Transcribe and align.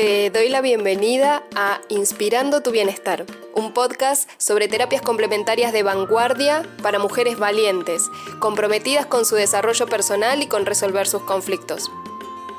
Te 0.00 0.30
doy 0.30 0.48
la 0.48 0.60
bienvenida 0.60 1.42
a 1.56 1.80
Inspirando 1.88 2.60
tu 2.60 2.70
Bienestar, 2.70 3.26
un 3.52 3.74
podcast 3.74 4.30
sobre 4.38 4.68
terapias 4.68 5.02
complementarias 5.02 5.72
de 5.72 5.82
vanguardia 5.82 6.62
para 6.84 7.00
mujeres 7.00 7.36
valientes, 7.36 8.08
comprometidas 8.38 9.06
con 9.06 9.24
su 9.24 9.34
desarrollo 9.34 9.86
personal 9.88 10.40
y 10.40 10.46
con 10.46 10.66
resolver 10.66 11.08
sus 11.08 11.22
conflictos. 11.22 11.90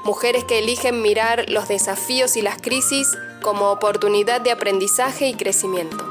Mujeres 0.04 0.44
que 0.44 0.60
eligen 0.60 1.02
mirar 1.02 1.46
los 1.48 1.70
desafíos 1.70 2.36
y 2.36 2.42
las 2.42 2.62
crisis 2.62 3.08
como 3.42 3.72
oportunidad 3.72 4.42
de 4.42 4.52
aprendizaje 4.52 5.30
y 5.30 5.34
crecimiento. 5.34 6.10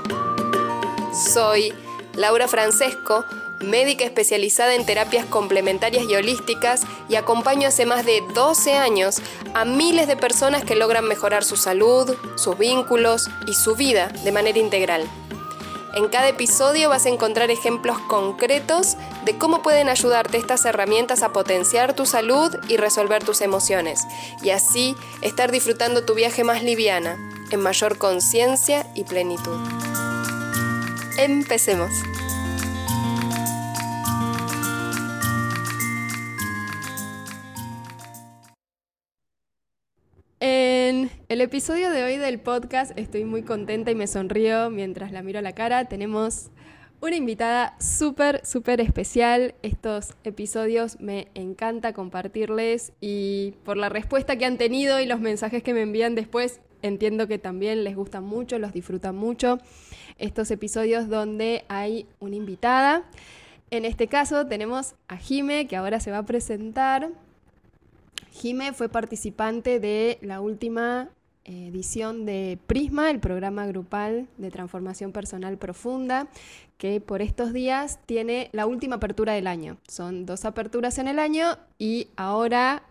Soy 1.12 1.74
Laura 2.14 2.48
Francesco, 2.48 3.26
médica 3.60 4.04
especializada 4.04 4.74
en 4.74 4.86
terapias 4.86 5.26
complementarias 5.26 6.04
y 6.08 6.14
holísticas 6.14 6.82
y 7.08 7.16
acompaño 7.16 7.68
hace 7.68 7.86
más 7.86 8.04
de 8.04 8.22
12 8.34 8.74
años 8.74 9.20
a 9.54 9.64
miles 9.64 10.06
de 10.06 10.16
personas 10.16 10.64
que 10.64 10.76
logran 10.76 11.06
mejorar 11.06 11.44
su 11.44 11.56
salud, 11.56 12.16
sus 12.36 12.58
vínculos 12.58 13.28
y 13.46 13.54
su 13.54 13.74
vida 13.74 14.08
de 14.24 14.32
manera 14.32 14.58
integral. 14.58 15.08
En 15.94 16.08
cada 16.08 16.28
episodio 16.28 16.90
vas 16.90 17.06
a 17.06 17.08
encontrar 17.08 17.50
ejemplos 17.50 17.98
concretos 17.98 18.96
de 19.24 19.36
cómo 19.36 19.62
pueden 19.62 19.88
ayudarte 19.88 20.36
estas 20.36 20.64
herramientas 20.64 21.22
a 21.22 21.32
potenciar 21.32 21.94
tu 21.94 22.06
salud 22.06 22.54
y 22.68 22.76
resolver 22.76 23.24
tus 23.24 23.40
emociones, 23.40 24.06
y 24.42 24.50
así 24.50 24.94
estar 25.22 25.50
disfrutando 25.50 26.04
tu 26.04 26.14
viaje 26.14 26.44
más 26.44 26.62
liviana, 26.62 27.16
en 27.50 27.60
mayor 27.60 27.96
conciencia 27.98 28.86
y 28.94 29.04
plenitud. 29.04 29.58
Empecemos. 31.16 31.90
El 41.28 41.42
episodio 41.42 41.90
de 41.90 42.04
hoy 42.04 42.16
del 42.16 42.40
podcast 42.40 42.98
estoy 42.98 43.26
muy 43.26 43.42
contenta 43.42 43.90
y 43.90 43.94
me 43.94 44.06
sonrío 44.06 44.70
mientras 44.70 45.12
la 45.12 45.22
miro 45.22 45.40
a 45.40 45.42
la 45.42 45.52
cara. 45.52 45.84
Tenemos 45.84 46.48
una 47.02 47.16
invitada 47.16 47.76
súper, 47.78 48.40
súper 48.46 48.80
especial. 48.80 49.54
Estos 49.62 50.14
episodios 50.24 50.98
me 51.00 51.28
encanta 51.34 51.92
compartirles 51.92 52.92
y 53.02 53.52
por 53.62 53.76
la 53.76 53.90
respuesta 53.90 54.36
que 54.36 54.46
han 54.46 54.56
tenido 54.56 55.00
y 55.00 55.06
los 55.06 55.20
mensajes 55.20 55.62
que 55.62 55.74
me 55.74 55.82
envían 55.82 56.14
después, 56.14 56.60
entiendo 56.80 57.28
que 57.28 57.38
también 57.38 57.84
les 57.84 57.94
gustan 57.94 58.24
mucho, 58.24 58.58
los 58.58 58.72
disfrutan 58.72 59.14
mucho. 59.14 59.58
Estos 60.16 60.50
episodios 60.50 61.10
donde 61.10 61.66
hay 61.68 62.06
una 62.20 62.36
invitada. 62.36 63.04
En 63.70 63.84
este 63.84 64.08
caso 64.08 64.46
tenemos 64.46 64.94
a 65.08 65.18
Jime, 65.18 65.66
que 65.66 65.76
ahora 65.76 66.00
se 66.00 66.10
va 66.10 66.18
a 66.18 66.26
presentar. 66.26 67.10
Jime 68.32 68.72
fue 68.72 68.88
participante 68.88 69.78
de 69.78 70.18
la 70.22 70.40
última 70.40 71.10
edición 71.44 72.26
de 72.26 72.58
Prisma, 72.66 73.10
el 73.10 73.20
programa 73.20 73.66
grupal 73.66 74.28
de 74.36 74.50
transformación 74.50 75.12
personal 75.12 75.58
profunda, 75.58 76.28
que 76.76 77.00
por 77.00 77.22
estos 77.22 77.52
días 77.52 77.98
tiene 78.06 78.50
la 78.52 78.66
última 78.66 78.96
apertura 78.96 79.32
del 79.32 79.46
año. 79.46 79.78
Son 79.88 80.26
dos 80.26 80.44
aperturas 80.44 80.98
en 80.98 81.08
el 81.08 81.18
año 81.18 81.56
y 81.78 82.08
ahora, 82.16 82.82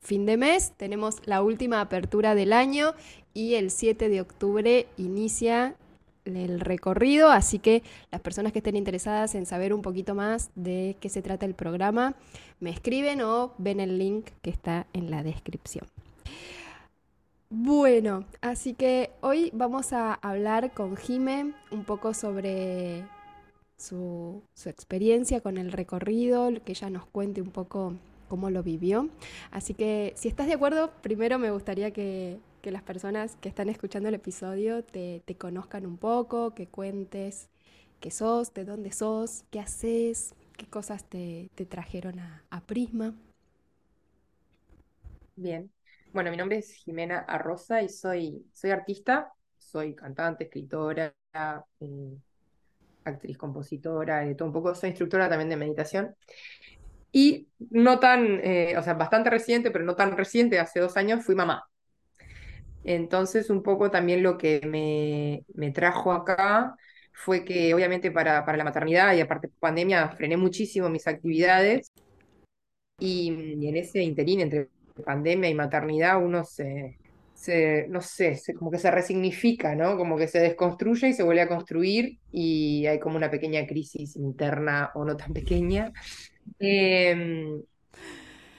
fin 0.00 0.26
de 0.26 0.36
mes, 0.36 0.72
tenemos 0.76 1.16
la 1.24 1.42
última 1.42 1.80
apertura 1.80 2.34
del 2.34 2.52
año 2.52 2.94
y 3.32 3.54
el 3.54 3.70
7 3.70 4.08
de 4.08 4.20
octubre 4.20 4.86
inicia 4.96 5.76
el 6.24 6.60
recorrido, 6.60 7.30
así 7.30 7.58
que 7.58 7.82
las 8.10 8.20
personas 8.20 8.52
que 8.52 8.58
estén 8.58 8.76
interesadas 8.76 9.34
en 9.34 9.46
saber 9.46 9.72
un 9.72 9.82
poquito 9.82 10.14
más 10.14 10.50
de 10.54 10.96
qué 11.00 11.08
se 11.08 11.22
trata 11.22 11.46
el 11.46 11.54
programa, 11.54 12.14
me 12.60 12.70
escriben 12.70 13.22
o 13.22 13.54
ven 13.58 13.80
el 13.80 13.98
link 13.98 14.26
que 14.42 14.50
está 14.50 14.86
en 14.92 15.10
la 15.10 15.22
descripción. 15.22 15.86
Bueno, 17.50 18.26
así 18.42 18.74
que 18.74 19.10
hoy 19.22 19.50
vamos 19.54 19.92
a 19.94 20.14
hablar 20.14 20.72
con 20.74 20.96
Jime 20.96 21.54
un 21.70 21.84
poco 21.84 22.12
sobre 22.12 23.06
su, 23.78 24.42
experiencia 24.66 25.40
con 25.40 25.56
el 25.58 25.72
recorrido, 25.72 26.50
que 26.64 26.72
ella 26.72 26.90
nos 26.90 27.06
cuente 27.06 27.42
un 27.42 27.50
poco 27.50 27.94
cómo 28.28 28.50
lo 28.50 28.62
vivió. 28.62 29.08
Así 29.50 29.74
que 29.74 30.12
si 30.16 30.28
estás 30.28 30.46
de 30.46 30.54
acuerdo, 30.54 30.92
primero 31.02 31.38
me 31.38 31.50
gustaría 31.50 31.92
que, 31.92 32.40
las 32.64 32.82
personas 32.82 33.36
que 33.36 33.48
están 33.48 33.70
escuchando 33.70 34.10
el 34.10 34.14
episodio 34.16 34.84
te, 34.84 35.22
conozcan 35.38 35.86
un 35.86 35.96
poco, 35.96 36.54
que 36.54 36.66
cuentes 36.66 37.48
qué 38.00 38.10
sos, 38.10 38.52
de 38.52 38.64
dónde 38.66 38.92
sos, 38.92 39.44
qué 39.50 39.60
haces, 39.60 40.34
qué 40.58 40.66
cosas 40.66 41.04
te, 41.04 41.50
te 41.54 41.64
trajeron 41.64 42.18
a, 42.20 42.44
a, 42.50 42.60
Prisma. 42.60 43.14
Bien, 45.36 45.70
bueno, 46.12 46.30
mi 46.30 46.36
nombre 46.36 46.58
es 46.58 46.72
Jimena 46.72 47.20
Arroza 47.20 47.82
y 47.82 47.88
soy, 47.88 48.46
soy 48.52 48.70
artista, 48.70 49.32
soy 49.56 49.94
cantante, 49.94 50.44
escritora, 50.44 51.14
eh, 51.80 52.16
actriz, 53.04 53.36
compositora, 53.36 54.20
de 54.20 54.34
todo 54.34 54.48
un 54.48 54.54
poco, 54.54 54.74
soy 54.74 54.90
instructora 54.90 55.28
también 55.28 55.48
de 55.50 55.56
meditación. 55.56 56.14
Y 57.12 57.48
no 57.70 57.98
tan, 58.00 58.40
eh, 58.44 58.76
o 58.76 58.82
sea, 58.82 58.94
bastante 58.94 59.30
reciente, 59.30 59.70
pero 59.70 59.84
no 59.84 59.96
tan 59.96 60.16
reciente, 60.16 60.58
hace 60.58 60.80
dos 60.80 60.96
años 60.96 61.24
fui 61.24 61.34
mamá. 61.34 61.64
Entonces, 62.84 63.50
un 63.50 63.62
poco 63.62 63.90
también 63.90 64.22
lo 64.22 64.38
que 64.38 64.60
me, 64.66 65.44
me 65.54 65.72
trajo 65.72 66.12
acá 66.12 66.76
fue 67.12 67.44
que 67.44 67.74
obviamente 67.74 68.10
para, 68.10 68.44
para, 68.44 68.56
la 68.58 68.64
maternidad 68.64 69.14
y 69.14 69.20
aparte 69.20 69.48
pandemia 69.60 70.08
frené 70.10 70.36
muchísimo 70.36 70.88
mis 70.88 71.06
actividades 71.08 71.92
y, 72.98 73.32
y, 73.58 73.68
en 73.68 73.76
ese 73.76 74.02
interín 74.02 74.40
entre 74.40 74.68
pandemia 75.04 75.50
y 75.50 75.54
maternidad 75.54 76.22
uno 76.22 76.44
se, 76.44 76.96
no 77.88 78.00
sé, 78.00 78.40
como 78.58 78.70
que 78.70 78.78
se 78.78 78.90
resignifica, 78.90 79.74
¿no? 79.74 79.96
Como 79.96 80.16
que 80.16 80.28
se 80.28 80.40
desconstruye 80.40 81.08
y 81.08 81.12
se 81.14 81.22
vuelve 81.22 81.42
a 81.42 81.48
construir 81.48 82.18
y 82.32 82.86
hay 82.86 82.98
como 82.98 83.16
una 83.16 83.30
pequeña 83.30 83.66
crisis 83.66 84.16
interna 84.16 84.90
o 84.94 85.04
no 85.04 85.16
tan 85.16 85.32
pequeña. 85.32 85.92
Eh, 86.58 87.60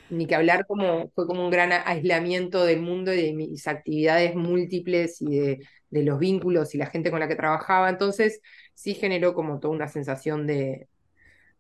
ni 0.09 0.25
que 0.25 0.35
hablar 0.35 0.65
como 0.65 1.09
fue 1.09 1.27
como 1.27 1.43
un 1.43 1.51
gran 1.51 1.71
aislamiento 1.71 2.65
del 2.65 2.81
mundo 2.81 3.13
y 3.13 3.21
de 3.21 3.33
mis 3.33 3.67
actividades 3.67 4.35
múltiples 4.35 5.21
y 5.21 5.39
de, 5.39 5.59
los 5.91 6.19
vínculos 6.19 6.75
y 6.75 6.77
la 6.77 6.87
gente 6.87 7.11
con 7.11 7.19
la 7.19 7.27
que 7.27 7.35
trabajaba. 7.35 7.89
Entonces 7.89 8.41
sí 8.73 8.93
generó 8.95 9.33
como 9.33 9.59
toda 9.59 9.73
una 9.73 9.87
sensación 9.87 10.47
de, 10.47 10.87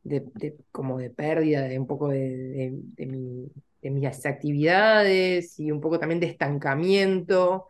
de, 0.03 0.23
de 0.35 0.55
como 0.71 0.99
de 0.99 1.09
pérdida, 1.09 1.63
de 1.63 1.79
un 1.79 1.87
poco 1.87 2.09
de, 2.09 2.73
mi, 2.97 3.51
de 3.81 3.89
mis 3.91 4.25
actividades 4.25 5.59
y 5.59 5.71
un 5.71 5.81
poco 5.81 5.99
también 5.99 6.19
de 6.19 6.27
estancamiento. 6.27 7.67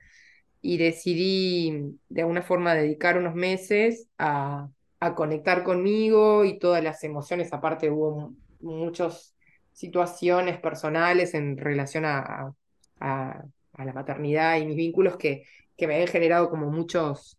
Y 0.61 0.77
decidí 0.77 1.97
de 2.09 2.21
alguna 2.21 2.41
forma 2.41 2.73
dedicar 2.75 3.17
unos 3.17 3.35
meses 3.35 4.07
a, 4.17 4.69
a 4.99 5.15
conectar 5.15 5.63
conmigo 5.63 6.45
y 6.45 6.59
todas 6.59 6.83
las 6.83 7.03
emociones. 7.03 7.53
Aparte 7.53 7.89
hubo 7.89 8.33
muchos 8.59 9.35
situaciones 9.71 10.59
personales 10.59 11.33
en 11.33 11.57
relación 11.57 12.05
a, 12.05 12.53
a, 12.99 13.43
la 13.77 13.93
maternidad 13.93 14.57
y 14.57 14.65
mis 14.65 14.75
vínculos 14.75 15.15
que, 15.15 15.45
que 15.77 15.87
me 15.87 15.93
habían 15.93 16.09
generado 16.09 16.49
como 16.49 16.69
muchos 16.69 17.37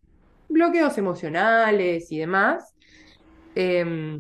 bloqueos 0.49 0.97
emocionales 0.97 2.11
y 2.11 2.19
demás. 2.19 2.75
Eh, 3.55 4.19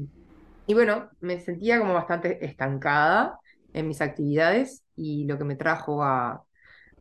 y 0.66 0.74
bueno, 0.74 1.08
me 1.20 1.40
sentía 1.40 1.78
como 1.78 1.94
bastante 1.94 2.44
estancada 2.44 3.38
en 3.72 3.88
mis 3.88 4.00
actividades 4.00 4.82
y 4.97 5.25
lo 5.25 5.38
que 5.38 5.44
me 5.44 5.56
trajo 5.56 6.03
a, 6.03 6.42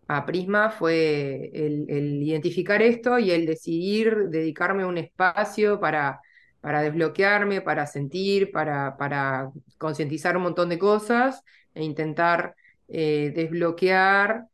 a 0.07 0.25
Prisma 0.25 0.69
fue 0.69 1.51
el, 1.53 2.23
identificar 2.23 2.81
esto 2.81 3.19
y 3.19 3.31
el 3.31 3.45
decidir 3.45 4.29
dedicarme 4.29 4.85
un 4.85 4.97
espacio 4.97 5.79
para 5.79 6.21
para 6.61 6.81
desbloquearme, 6.81 7.61
para 7.61 7.87
sentir, 7.87 8.51
para, 8.51 8.97
para 8.97 9.49
concientizar 9.77 10.35
un 10.35 10.43
montón 10.43 10.69
de 10.69 10.77
cosas 10.77 11.43
e 11.73 11.83
intentar 11.83 12.55
eh, 12.87 13.31
desbloquear 13.33 14.48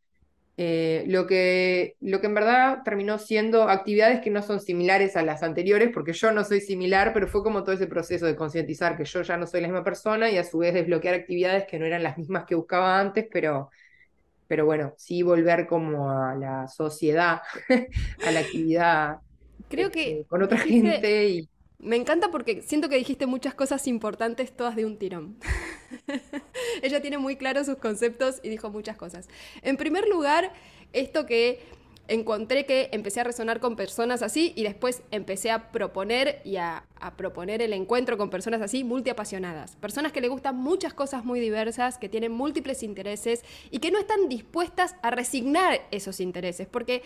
eh, 0.58 1.04
lo, 1.08 1.28
que, 1.28 1.98
lo 2.00 2.22
que 2.22 2.28
en 2.28 2.34
verdad 2.34 2.80
terminó 2.86 3.18
siendo 3.20 3.68
actividades 3.68 4.22
que 4.22 4.30
no 4.30 4.42
son 4.42 4.62
similares 4.62 5.18
a 5.18 5.24
las 5.24 5.44
anteriores, 5.44 5.90
porque 5.94 6.14
yo 6.14 6.32
no 6.32 6.46
soy 6.46 6.62
similar, 6.62 7.12
pero 7.14 7.28
fue 7.28 7.44
como 7.44 7.64
todo 7.64 7.76
ese 7.76 7.88
proceso 7.88 8.26
de 8.26 8.38
concientizar 8.38 8.96
que 8.96 9.04
yo 9.04 9.22
ya 9.22 9.36
no 9.36 9.48
soy 9.48 9.62
la 9.62 9.68
misma 9.68 9.84
persona 9.84 10.32
y 10.32 10.38
a 10.38 10.46
su 10.46 10.60
vez 10.60 10.74
desbloquear 10.74 11.16
actividades 11.16 11.66
que 11.66 11.78
no 11.78 11.86
eran 11.86 12.04
las 12.04 12.18
mismas 12.18 12.46
que 12.46 12.56
buscaba 12.56 12.98
antes, 13.00 13.28
pero, 13.30 13.70
pero 14.48 14.66
bueno, 14.66 14.94
sí 14.98 15.24
volver 15.24 15.68
como 15.68 16.10
a 16.10 16.36
la 16.36 16.68
sociedad, 16.70 17.42
a 18.26 18.32
la 18.32 18.40
actividad. 18.40 19.18
Creo 19.68 19.92
que 19.92 20.20
eh, 20.20 20.26
con 20.28 20.42
otra 20.42 20.58
gente 20.58 21.28
y 21.28 21.50
me 21.80 21.96
encanta 21.96 22.32
porque 22.32 22.62
siento 22.62 22.90
que 22.90 22.98
dijiste 22.98 23.26
muchas 23.26 23.54
cosas 23.54 23.88
importantes 23.88 24.56
todas 24.56 24.76
de 24.76 24.86
un 24.86 24.98
tirón. 24.98 25.38
Ella 26.82 27.02
tiene 27.02 27.18
muy 27.18 27.36
claros 27.36 27.68
sus 27.68 27.78
conceptos 27.78 28.40
y 28.44 28.50
dijo 28.50 28.70
muchas 28.70 28.98
cosas. 28.98 29.28
En 29.62 29.78
primer 29.78 30.08
lugar, 30.08 30.54
esto 30.94 31.26
que 31.26 31.60
encontré 32.08 32.66
que 32.66 32.90
empecé 32.92 33.22
a 33.22 33.24
resonar 33.24 33.60
con 33.60 33.76
personas 33.76 34.22
así 34.22 34.54
y 34.56 34.64
después 34.64 35.02
empecé 35.12 35.52
a 35.52 35.72
proponer 35.72 36.42
y 36.44 36.58
a, 36.58 36.86
proponer 37.18 37.62
el 37.62 37.74
encuentro 37.74 38.18
con 38.18 38.30
personas 38.30 38.62
así 38.62 38.84
multiapasionadas. 38.84 39.76
Personas 39.76 40.12
que 40.12 40.22
le 40.22 40.28
gustan 40.28 40.56
muchas 40.56 40.94
cosas 40.94 41.26
muy 41.26 41.40
diversas, 41.40 41.98
que 41.98 42.10
tienen 42.10 42.32
múltiples 42.32 42.84
intereses 42.84 43.44
y 43.72 43.80
que 43.80 43.92
no 43.92 44.00
están 44.00 44.30
dispuestas 44.30 44.96
a 45.02 45.12
resignar 45.12 45.82
esos 45.92 46.20
intereses. 46.20 46.68
Porque 46.68 47.04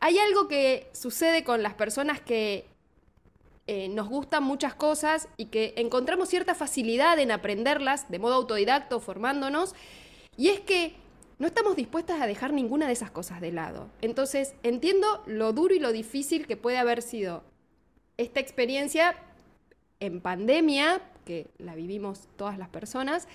hay 0.00 0.18
algo 0.18 0.48
que 0.48 0.88
sucede 0.92 1.44
con 1.44 1.62
las 1.62 1.74
personas 1.74 2.20
que 2.20 2.66
eh, 3.66 3.88
nos 3.88 4.08
gustan 4.08 4.44
muchas 4.44 4.74
cosas 4.74 5.28
y 5.36 5.46
que 5.46 5.74
encontramos 5.76 6.28
cierta 6.28 6.54
facilidad 6.54 7.18
en 7.18 7.32
aprenderlas 7.32 8.08
de 8.08 8.18
modo 8.18 8.34
autodidacto, 8.34 9.00
formándonos, 9.00 9.74
y 10.36 10.48
es 10.48 10.60
que 10.60 10.94
no 11.38 11.46
estamos 11.46 11.76
dispuestas 11.76 12.20
a 12.20 12.26
dejar 12.26 12.52
ninguna 12.52 12.86
de 12.86 12.92
esas 12.92 13.10
cosas 13.10 13.40
de 13.40 13.52
lado. 13.52 13.90
Entonces, 14.00 14.54
entiendo 14.62 15.22
lo 15.26 15.52
duro 15.52 15.74
y 15.74 15.80
lo 15.80 15.92
difícil 15.92 16.46
que 16.46 16.56
puede 16.56 16.78
haber 16.78 17.02
sido 17.02 17.42
esta 18.16 18.40
experiencia 18.40 19.16
en 20.00 20.20
pandemia, 20.20 21.02
que 21.24 21.50
la 21.58 21.74
vivimos 21.74 22.28
todas 22.36 22.58
las 22.58 22.68
personas, 22.68 23.26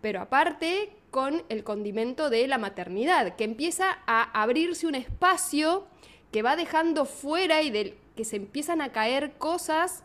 pero 0.00 0.20
aparte 0.20 0.90
con 1.10 1.42
el 1.48 1.64
condimento 1.64 2.30
de 2.30 2.46
la 2.46 2.58
maternidad, 2.58 3.36
que 3.36 3.44
empieza 3.44 3.98
a 4.06 4.42
abrirse 4.42 4.86
un 4.86 4.94
espacio 4.94 5.86
que 6.32 6.42
va 6.42 6.56
dejando 6.56 7.04
fuera 7.04 7.62
y 7.62 7.70
del 7.70 7.94
que 8.16 8.24
se 8.24 8.36
empiezan 8.36 8.80
a 8.80 8.90
caer 8.90 9.32
cosas 9.38 10.02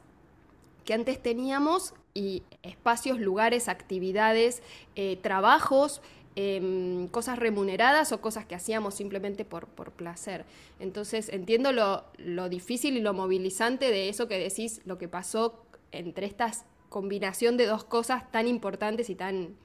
que 0.85 0.93
antes 0.93 1.21
teníamos 1.21 1.93
y 2.13 2.43
espacios, 2.63 3.19
lugares, 3.19 3.67
actividades, 3.67 4.61
eh, 4.95 5.17
trabajos 5.21 6.01
Em, 6.39 7.07
cosas 7.07 7.39
remuneradas 7.39 8.11
o 8.11 8.21
cosas 8.21 8.45
que 8.45 8.53
hacíamos 8.53 8.93
simplemente 8.93 9.43
por, 9.43 9.65
por 9.65 9.91
placer. 9.91 10.45
Entonces 10.79 11.29
entiendo 11.29 11.71
lo, 11.71 12.03
lo, 12.19 12.47
difícil 12.47 12.95
y 12.95 13.01
lo 13.01 13.15
movilizante 13.15 13.89
de 13.89 14.07
eso 14.07 14.27
que 14.27 14.37
decís, 14.37 14.81
lo 14.85 14.99
que 14.99 15.07
pasó 15.07 15.65
entre 15.91 16.27
estas 16.27 16.65
combinación 16.89 17.57
de 17.57 17.65
dos 17.65 17.83
cosas 17.83 18.31
tan 18.31 18.47
importantes 18.47 19.09
y 19.09 19.15
tan, 19.15 19.55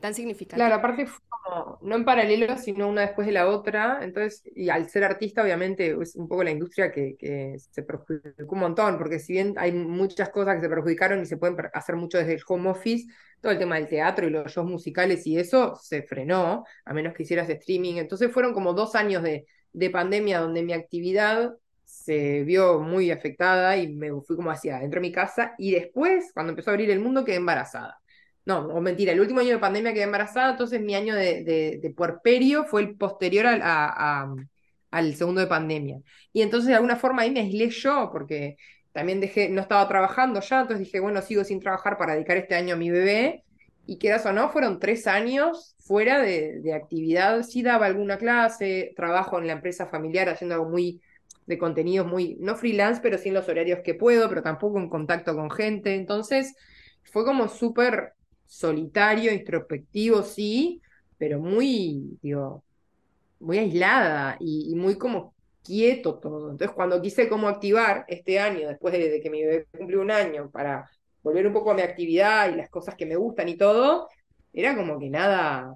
tan 0.00 0.14
significativas. 0.14 0.68
Claro, 0.68 0.74
aparte 0.74 1.06
fue 1.06 1.20
como, 1.28 1.78
no 1.82 1.96
en 1.96 2.04
paralelo, 2.04 2.56
sino 2.58 2.88
una 2.88 3.02
después 3.02 3.26
de 3.26 3.32
la 3.32 3.48
otra. 3.48 4.00
Entonces, 4.02 4.42
y 4.54 4.68
al 4.68 4.88
ser 4.88 5.04
artista, 5.04 5.42
obviamente, 5.42 5.96
es 6.00 6.16
un 6.16 6.28
poco 6.28 6.44
la 6.44 6.50
industria 6.50 6.90
que, 6.90 7.56
se 7.58 7.82
perjudicó 7.82 8.54
un 8.54 8.60
montón, 8.60 8.98
porque 8.98 9.18
si 9.18 9.34
bien 9.34 9.54
hay 9.56 9.72
muchas 9.72 10.30
cosas 10.30 10.56
que 10.56 10.62
se 10.62 10.68
perjudicaron 10.68 11.22
y 11.22 11.26
se 11.26 11.36
pueden 11.36 11.56
hacer 11.72 11.96
mucho 11.96 12.18
desde 12.18 12.34
el 12.34 12.42
home 12.46 12.70
office, 12.70 13.06
todo 13.40 13.52
el 13.52 13.58
tema 13.58 13.76
del 13.76 13.88
teatro 13.88 14.26
y 14.26 14.30
los 14.30 14.52
shows 14.52 14.68
musicales 14.68 15.26
y 15.26 15.38
eso 15.38 15.76
se 15.76 16.02
frenó, 16.02 16.64
a 16.84 16.94
menos 16.94 17.14
que 17.14 17.22
hicieras 17.22 17.48
streaming. 17.48 17.96
Entonces 17.96 18.32
fueron 18.32 18.52
como 18.52 18.72
dos 18.72 18.94
años 18.94 19.22
de, 19.22 19.46
de 19.72 19.90
pandemia 19.90 20.40
donde 20.40 20.62
mi 20.62 20.72
actividad 20.72 21.54
se 21.84 22.42
vio 22.42 22.80
muy 22.80 23.10
afectada 23.10 23.76
y 23.76 23.94
me 23.94 24.10
fui 24.22 24.36
como 24.36 24.50
hacia 24.50 24.78
dentro 24.78 25.00
de 25.00 25.08
mi 25.08 25.12
casa 25.12 25.54
y 25.58 25.72
después, 25.72 26.32
cuando 26.32 26.50
empezó 26.50 26.70
a 26.70 26.74
abrir 26.74 26.90
el 26.90 27.00
mundo, 27.00 27.24
quedé 27.24 27.36
embarazada. 27.36 28.00
No, 28.46 28.60
o 28.68 28.80
mentira, 28.80 29.12
el 29.12 29.20
último 29.20 29.40
año 29.40 29.50
de 29.50 29.58
pandemia 29.58 29.92
quedé 29.92 30.04
embarazada, 30.04 30.52
entonces 30.52 30.80
mi 30.80 30.94
año 30.94 31.16
de, 31.16 31.42
de, 31.82 31.90
puerperio 31.90 32.64
fue 32.64 32.82
el 32.82 32.96
posterior 32.96 33.44
a, 33.46 34.32
al 34.92 35.14
segundo 35.16 35.40
de 35.40 35.48
pandemia. 35.48 36.00
Y 36.32 36.42
entonces 36.42 36.68
de 36.68 36.76
alguna 36.76 36.94
forma 36.94 37.22
ahí 37.22 37.32
me 37.32 37.40
aislé 37.40 37.70
yo, 37.70 38.08
porque 38.12 38.56
también 38.92 39.20
dejé, 39.20 39.48
no 39.48 39.60
estaba 39.60 39.88
trabajando 39.88 40.40
ya, 40.40 40.60
entonces 40.60 40.86
dije, 40.86 41.00
bueno, 41.00 41.20
sigo 41.22 41.42
sin 41.42 41.58
trabajar 41.60 41.98
para 41.98 42.14
dedicar 42.14 42.36
este 42.36 42.54
año 42.54 42.74
a 42.74 42.78
mi 42.78 42.90
bebé. 42.90 43.42
Y 43.84 43.98
quieras 43.98 44.24
o 44.26 44.32
no, 44.32 44.48
fueron 44.48 44.78
tres 44.80 45.08
años 45.08 45.74
fuera 45.80 46.20
de, 46.20 46.60
de 46.60 46.72
actividad. 46.72 47.42
Sí 47.42 47.62
daba 47.62 47.86
alguna 47.86 48.16
clase, 48.16 48.92
trabajo 48.96 49.38
en 49.38 49.48
la 49.48 49.54
empresa 49.54 49.86
familiar 49.86 50.28
haciendo 50.28 50.54
algo 50.54 50.70
muy 50.70 51.00
de 51.46 51.58
contenidos 51.58 52.06
muy, 52.06 52.36
no 52.40 52.56
freelance, 52.56 53.00
pero 53.00 53.18
sí 53.18 53.28
en 53.28 53.34
los 53.34 53.48
horarios 53.48 53.80
que 53.84 53.94
puedo, 53.94 54.28
pero 54.28 54.42
tampoco 54.42 54.78
en 54.78 54.88
contacto 54.88 55.34
con 55.34 55.50
gente. 55.50 55.94
Entonces, 55.94 56.54
fue 57.04 57.24
como 57.24 57.48
súper 57.48 58.15
solitario, 58.46 59.32
introspectivo, 59.32 60.22
sí, 60.22 60.80
pero 61.18 61.40
muy, 61.40 62.18
digo, 62.22 62.62
muy 63.40 63.58
aislada 63.58 64.36
y, 64.40 64.74
muy 64.74 64.96
como 64.96 65.34
quieto 65.64 66.18
todo. 66.18 66.50
Entonces, 66.50 66.74
cuando 66.74 67.00
quise 67.02 67.28
como 67.28 67.48
activar 67.48 68.04
este 68.08 68.38
año, 68.38 68.68
después 68.68 68.92
de, 68.92 69.20
que 69.20 69.30
mi 69.30 69.42
bebé 69.42 69.66
cumplió 69.76 70.00
un 70.00 70.10
año, 70.10 70.50
para 70.50 70.88
volver 71.22 71.46
un 71.46 71.52
poco 71.52 71.72
a 71.72 71.74
mi 71.74 71.82
actividad 71.82 72.52
y 72.52 72.56
las 72.56 72.70
cosas 72.70 72.94
que 72.94 73.06
me 73.06 73.16
gustan 73.16 73.48
y 73.48 73.56
todo, 73.56 74.08
era 74.52 74.76
como 74.76 74.98
que 74.98 75.10
nada. 75.10 75.74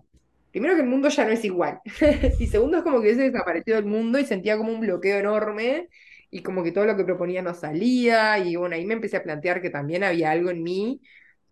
Primero 0.53 0.75
que 0.75 0.83
el 0.83 0.89
mundo 0.89 1.09
ya 1.09 1.25
no 1.25 1.33
es 1.33 1.45
igual. 1.45 1.81
y 2.39 2.47
segundo 2.47 2.79
es 2.79 2.83
como 2.85 2.97
que 3.01 3.09
hubiese 3.09 3.31
desaparecido 3.31 3.79
el 3.79 3.87
mundo 3.87 4.19
y 4.19 4.25
sentía 4.25 4.57
como 4.57 4.73
un 4.73 4.81
bloqueo 4.81 5.19
enorme 5.19 5.89
y 6.31 6.43
como 6.43 6.63
que 6.63 6.73
todo 6.73 6.87
lo 6.87 6.97
que 6.97 7.05
proponía 7.05 7.43
no 7.43 7.55
salía. 7.55 8.39
Y 8.39 8.57
bueno, 8.57 8.77
ahí 8.77 8.85
me 8.87 8.95
empecé 8.95 9.17
a 9.17 9.23
plantear 9.23 9.61
que 9.61 9.71
también 9.71 10.05
había 10.05 10.31
algo 10.31 10.51
en 10.51 10.63
mí 10.63 11.01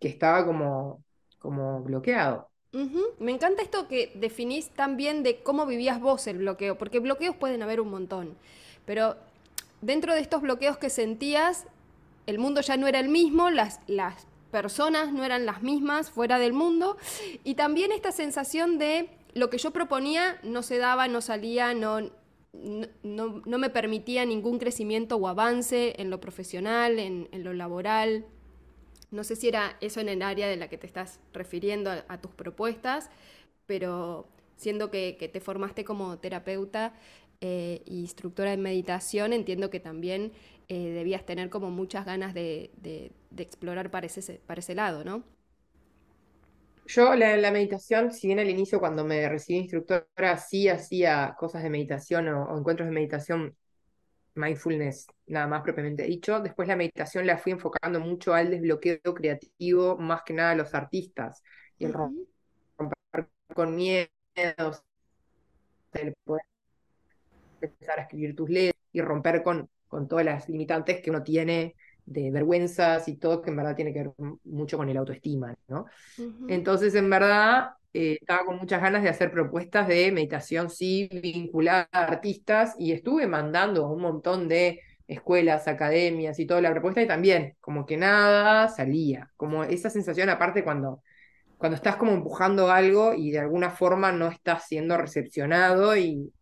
que 0.00 0.08
estaba 0.08 0.46
como, 0.46 1.02
como 1.38 1.82
bloqueado. 1.82 2.48
Me 3.18 3.32
encanta 3.32 3.62
esto 3.62 3.88
que 3.88 4.12
definís 4.14 4.70
también 4.70 5.22
de 5.22 5.42
cómo 5.42 5.66
vivías 5.66 6.00
vos 6.00 6.26
el 6.26 6.38
bloqueo, 6.38 6.76
porque 6.76 7.00
bloqueos 7.00 7.34
pueden 7.34 7.62
haber 7.62 7.80
un 7.80 7.90
montón, 7.90 8.36
pero 8.84 9.16
dentro 9.80 10.14
de 10.14 10.20
estos 10.20 10.42
bloqueos 10.42 10.76
que 10.78 10.90
sentías, 10.90 11.66
el 12.26 12.38
mundo 12.38 12.60
ya 12.60 12.76
no 12.76 12.86
era 12.86 13.00
el 13.00 13.08
mismo, 13.08 13.50
las, 13.50 13.80
las 13.86 14.26
personas 14.50 15.12
no 15.12 15.24
eran 15.24 15.46
las 15.46 15.62
mismas 15.62 16.10
fuera 16.10 16.38
del 16.38 16.52
mundo, 16.52 16.96
y 17.42 17.54
también 17.54 17.90
esta 17.90 18.12
sensación 18.12 18.78
de 18.78 19.10
lo 19.34 19.50
que 19.50 19.58
yo 19.58 19.70
proponía 19.72 20.38
no 20.42 20.62
se 20.62 20.78
daba, 20.78 21.08
no 21.08 21.20
salía, 21.20 21.74
no, 21.74 22.00
no, 22.52 23.42
no 23.44 23.58
me 23.58 23.70
permitía 23.70 24.24
ningún 24.26 24.58
crecimiento 24.58 25.16
o 25.16 25.26
avance 25.28 25.94
en 26.00 26.10
lo 26.10 26.20
profesional, 26.20 26.98
en, 26.98 27.28
en 27.32 27.44
lo 27.44 27.54
laboral, 27.54 28.26
no 29.10 29.24
sé 29.24 29.36
si 29.36 29.48
era 29.48 29.76
eso 29.80 30.00
en 30.00 30.08
el 30.08 30.22
área 30.22 30.48
de 30.48 30.56
la 30.56 30.68
que 30.68 30.78
te 30.78 30.86
estás 30.86 31.20
refiriendo 31.32 31.90
a, 31.90 32.20
tus 32.20 32.30
propuestas, 32.32 33.10
pero 33.66 34.28
siendo 34.56 34.90
que, 34.90 35.30
te 35.32 35.40
formaste 35.40 35.84
como 35.84 36.18
terapeuta 36.18 36.92
e 37.40 37.82
instructora 37.86 38.50
de 38.50 38.56
meditación, 38.56 39.32
entiendo 39.32 39.70
que 39.70 39.80
también 39.80 40.32
eh, 40.68 40.90
debías 40.90 41.24
tener 41.24 41.48
como 41.48 41.70
muchas 41.70 42.04
ganas 42.04 42.34
de, 42.34 42.70
explorar 43.36 43.90
para 43.90 44.06
ese, 44.06 44.40
para 44.46 44.60
ese 44.60 44.74
lado, 44.74 45.04
¿no? 45.04 45.22
Yo 46.86 47.14
la, 47.14 47.36
la, 47.36 47.50
meditación, 47.50 48.12
si 48.12 48.28
bien 48.28 48.38
al 48.38 48.48
inicio 48.48 48.80
cuando 48.80 49.04
me 49.04 49.28
recibí 49.28 49.58
instructora 49.58 50.38
sí 50.38 50.68
hacía 50.68 51.36
cosas 51.38 51.62
de 51.62 51.68
meditación 51.68 52.28
o 52.28 52.58
encuentros 52.58 52.88
de 52.88 52.94
meditación 52.94 53.54
mindfulness 54.38 55.06
nada 55.26 55.46
más 55.46 55.62
propiamente 55.62 56.04
dicho. 56.04 56.40
Después 56.40 56.68
la 56.68 56.76
meditación 56.76 57.26
la 57.26 57.38
fui 57.38 57.52
enfocando 57.52 58.00
mucho 58.00 58.34
al 58.34 58.50
desbloqueo 58.50 59.14
creativo, 59.14 59.98
más 59.98 60.22
que 60.22 60.34
nada 60.34 60.52
a 60.52 60.56
los 60.56 60.74
artistas, 60.74 61.42
y 61.78 61.84
el 61.84 61.92
romper 61.92 62.26
con 63.54 63.76
miedos, 63.76 64.82
el 65.94 66.14
poder 66.24 66.44
empezar 67.60 67.98
a 67.98 68.02
escribir 68.02 68.36
tus 68.36 68.48
letras 68.48 68.80
y 68.92 69.00
romper 69.00 69.42
con, 69.42 69.68
con 69.88 70.08
todas 70.08 70.24
las 70.24 70.48
limitantes 70.48 71.00
que 71.02 71.10
uno 71.10 71.22
tiene 71.22 71.74
de 72.06 72.30
vergüenzas 72.30 73.06
y 73.08 73.16
todo, 73.16 73.42
que 73.42 73.50
en 73.50 73.56
verdad 73.56 73.76
tiene 73.76 73.92
que 73.92 74.00
ver 74.00 74.12
mucho 74.44 74.78
con 74.78 74.88
el 74.88 74.96
autoestima, 74.96 75.54
¿no? 75.68 75.86
Entonces, 76.48 76.94
en 76.94 77.10
verdad, 77.10 77.72
eh, 77.94 78.18
estaba 78.20 78.44
con 78.44 78.58
muchas 78.58 78.80
ganas 78.80 79.02
de 79.02 79.08
hacer 79.08 79.30
propuestas 79.30 79.88
de 79.88 80.12
meditación, 80.12 80.70
sí, 80.70 81.08
vinculada 81.10 81.88
a 81.92 82.04
artistas, 82.04 82.74
y 82.78 82.92
estuve 82.92 83.26
mandando 83.26 83.86
a 83.86 83.92
un 83.92 84.02
montón 84.02 84.48
de 84.48 84.80
escuelas, 85.06 85.68
academias 85.68 86.38
y 86.38 86.46
toda 86.46 86.60
la 86.60 86.70
propuesta, 86.70 87.02
y 87.02 87.06
también, 87.06 87.56
como 87.60 87.86
que 87.86 87.96
nada 87.96 88.68
salía, 88.68 89.30
como 89.36 89.64
esa 89.64 89.90
sensación 89.90 90.28
aparte 90.28 90.62
cuando, 90.64 91.02
cuando 91.56 91.76
estás 91.76 91.96
como 91.96 92.12
empujando 92.12 92.70
algo 92.70 93.14
y 93.14 93.30
de 93.30 93.40
alguna 93.40 93.70
forma 93.70 94.12
no 94.12 94.28
estás 94.28 94.66
siendo 94.68 94.96
recepcionado 94.96 95.96
y 95.96 96.32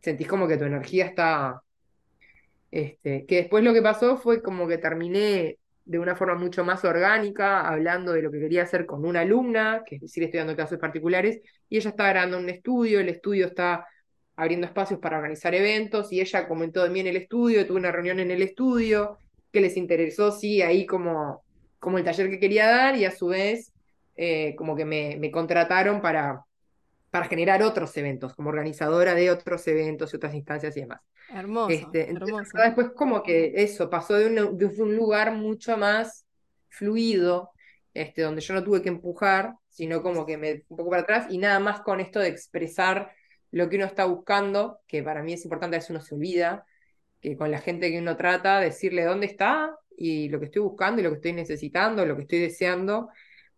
sentís 0.00 0.28
como 0.28 0.48
que 0.48 0.56
tu 0.56 0.64
energía 0.64 1.06
está... 1.06 1.62
Este, 2.70 3.26
que 3.26 3.36
después 3.36 3.62
lo 3.62 3.74
que 3.74 3.82
pasó 3.82 4.16
fue 4.16 4.42
como 4.42 4.66
que 4.66 4.78
terminé 4.78 5.58
de 5.84 5.98
una 5.98 6.14
forma 6.14 6.34
mucho 6.34 6.64
más 6.64 6.84
orgánica, 6.84 7.66
hablando 7.68 8.12
de 8.12 8.22
lo 8.22 8.30
que 8.30 8.40
quería 8.40 8.62
hacer 8.62 8.86
con 8.86 9.04
una 9.04 9.20
alumna, 9.20 9.82
que 9.84 9.98
decir, 9.98 10.22
estudiando 10.22 10.56
casos 10.56 10.78
particulares, 10.78 11.40
y 11.68 11.76
ella 11.76 11.90
estaba 11.90 12.10
grabando 12.10 12.38
un 12.38 12.48
estudio, 12.48 13.00
el 13.00 13.08
estudio 13.08 13.46
está 13.46 13.86
abriendo 14.36 14.66
espacios 14.66 15.00
para 15.00 15.18
organizar 15.18 15.54
eventos, 15.54 16.12
y 16.12 16.20
ella 16.20 16.46
comentó 16.46 16.82
de 16.82 16.90
mí 16.90 17.00
en 17.00 17.08
el 17.08 17.16
estudio, 17.16 17.66
tuve 17.66 17.78
una 17.78 17.92
reunión 17.92 18.20
en 18.20 18.30
el 18.30 18.42
estudio, 18.42 19.18
que 19.50 19.60
les 19.60 19.76
interesó, 19.76 20.30
sí, 20.32 20.62
ahí 20.62 20.86
como, 20.86 21.42
como 21.78 21.98
el 21.98 22.04
taller 22.04 22.30
que 22.30 22.38
quería 22.38 22.68
dar, 22.68 22.96
y 22.96 23.04
a 23.04 23.10
su 23.10 23.26
vez, 23.28 23.72
eh, 24.16 24.54
como 24.56 24.76
que 24.76 24.84
me, 24.84 25.16
me 25.18 25.30
contrataron 25.30 26.00
para, 26.00 26.44
para 27.10 27.26
generar 27.26 27.62
otros 27.62 27.94
eventos, 27.96 28.34
como 28.34 28.48
organizadora 28.48 29.14
de 29.14 29.30
otros 29.30 29.66
eventos 29.68 30.12
y 30.12 30.16
otras 30.16 30.34
instancias 30.34 30.76
y 30.76 30.80
demás. 30.80 31.00
Hermoso, 31.32 31.70
este, 31.70 32.10
hermoso. 32.10 32.58
Después 32.58 32.90
como 32.94 33.22
que 33.22 33.52
eso, 33.56 33.88
pasó 33.88 34.14
de 34.14 34.26
un, 34.26 34.58
de 34.58 34.66
un, 34.66 34.94
lugar 34.94 35.32
mucho 35.32 35.76
más 35.78 36.26
fluido, 36.68 37.52
este, 37.94 38.22
donde 38.22 38.42
yo 38.42 38.54
no 38.54 38.62
tuve 38.62 38.82
que 38.82 38.90
empujar, 38.90 39.54
sino 39.68 40.02
como 40.02 40.26
que 40.26 40.36
me 40.36 40.64
un 40.68 40.76
poco 40.76 40.90
para 40.90 41.02
atrás 41.02 41.26
y 41.30 41.38
nada 41.38 41.58
más 41.58 41.80
con 41.80 42.00
esto 42.00 42.20
de 42.20 42.28
expresar 42.28 43.12
lo 43.50 43.68
que 43.68 43.76
uno 43.76 43.86
está 43.86 44.04
buscando, 44.04 44.80
que 44.86 45.02
para 45.02 45.22
mí 45.22 45.32
es 45.32 45.44
importante, 45.44 45.76
a 45.76 45.78
veces 45.78 45.90
uno 45.90 46.00
se 46.00 46.14
olvida, 46.14 46.66
que 47.20 47.36
con 47.36 47.50
la 47.50 47.58
gente 47.58 47.90
que 47.90 47.98
uno 47.98 48.16
trata, 48.16 48.60
decirle 48.60 49.04
dónde 49.04 49.26
está 49.26 49.74
y 49.96 50.28
lo 50.28 50.38
que 50.38 50.46
estoy 50.46 50.62
buscando 50.62 51.00
y 51.00 51.04
lo 51.04 51.10
que 51.10 51.16
estoy 51.16 51.32
necesitando, 51.32 52.04
lo 52.04 52.16
que 52.16 52.22
estoy 52.22 52.40
deseando, 52.40 53.08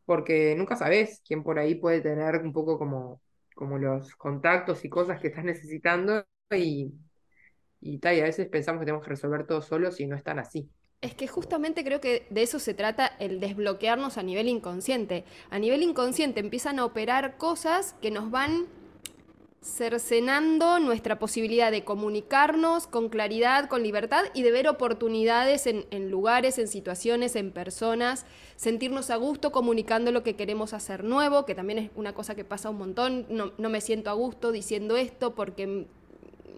porque 0.05 0.55
nunca 0.57 0.77
sabes 0.77 1.23
quién 1.27 1.43
por 1.43 1.59
ahí 1.59 1.75
puede 1.75 2.01
tener 2.01 2.37
un 2.37 2.53
poco 2.53 2.79
como, 2.79 3.21
como 3.55 3.79
los 3.79 4.15
contactos 4.17 4.85
y 4.85 4.89
cosas 4.89 5.21
que 5.21 5.29
estás 5.29 5.45
necesitando 5.45 6.25
y, 6.51 6.93
y, 7.85 7.99
tal, 7.99 8.17
y 8.17 8.21
a 8.21 8.25
veces 8.25 8.49
pensamos 8.49 8.81
que 8.81 8.87
tenemos 8.87 9.05
que 9.05 9.11
resolver 9.11 9.47
todo 9.47 9.61
solos 9.61 10.01
y 10.01 10.07
no 10.07 10.17
es 10.17 10.25
tan 10.25 10.39
así. 10.39 10.69
Es 11.03 11.15
que 11.15 11.29
justamente 11.29 11.85
creo 11.85 12.01
que 12.01 12.27
de 12.31 12.43
eso 12.43 12.59
se 12.59 12.73
trata 12.73 13.07
el 13.19 13.39
desbloquearnos 13.39 14.17
a 14.17 14.23
nivel 14.23 14.49
inconsciente. 14.49 15.25
A 15.51 15.59
nivel 15.59 15.83
inconsciente 15.83 16.41
empiezan 16.41 16.79
a 16.79 16.87
operar 16.87 17.37
cosas 17.37 17.95
que 18.01 18.11
nos 18.11 18.31
van 18.31 18.69
cercenando 19.65 20.79
nuestra 20.79 21.19
posibilidad 21.19 21.71
de 21.71 21.85
comunicarnos 21.85 22.87
con 22.87 23.09
claridad, 23.09 23.67
con 23.69 23.83
libertad 23.83 24.25
y 24.35 24.43
de 24.43 24.51
ver 24.51 24.69
oportunidades 24.69 25.67
en, 25.67 26.11
lugares, 26.11 26.59
en 26.59 26.69
situaciones, 26.69 27.35
en 27.35 27.51
personas, 27.51 28.27
sentirnos 28.57 29.11
a 29.11 29.17
gusto 29.17 29.53
comunicando 29.53 30.13
lo 30.13 30.23
que 30.23 30.37
queremos 30.37 30.75
hacer 30.75 31.03
nuevo, 31.03 31.47
que 31.47 31.55
también 31.55 31.79
es 31.79 31.91
una 31.97 32.13
cosa 32.13 32.35
que 32.35 32.45
pasa 32.45 32.69
un 32.69 32.77
montón, 32.77 33.27
no, 33.31 33.53
me 33.57 33.81
siento 33.81 34.11
a 34.11 34.15
gusto 34.15 34.53
diciendo 34.53 34.97
esto 34.99 35.35
porque 35.35 35.87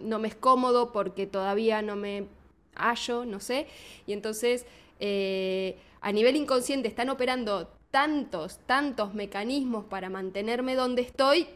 no 0.01 0.19
me 0.19 0.27
es 0.27 0.35
cómodo, 0.35 0.91
porque 0.91 1.27
todavía 1.27 1.81
no 1.81 1.95
me 1.95 2.27
hallo, 2.75 3.25
no 3.25 3.39
sé, 3.39 3.67
y 4.05 4.13
entonces 4.13 4.65
eh, 4.99 5.77
a 6.01 6.11
nivel 6.11 6.35
inconsciente 6.35 6.87
están 6.87 7.09
operando 7.09 7.69
tantos, 7.91 8.59
tantos 8.65 9.13
mecanismos 9.13 9.85
para 9.85 10.09
mantenerme 10.09 10.75
donde 10.75 11.01
estoy 11.01 11.47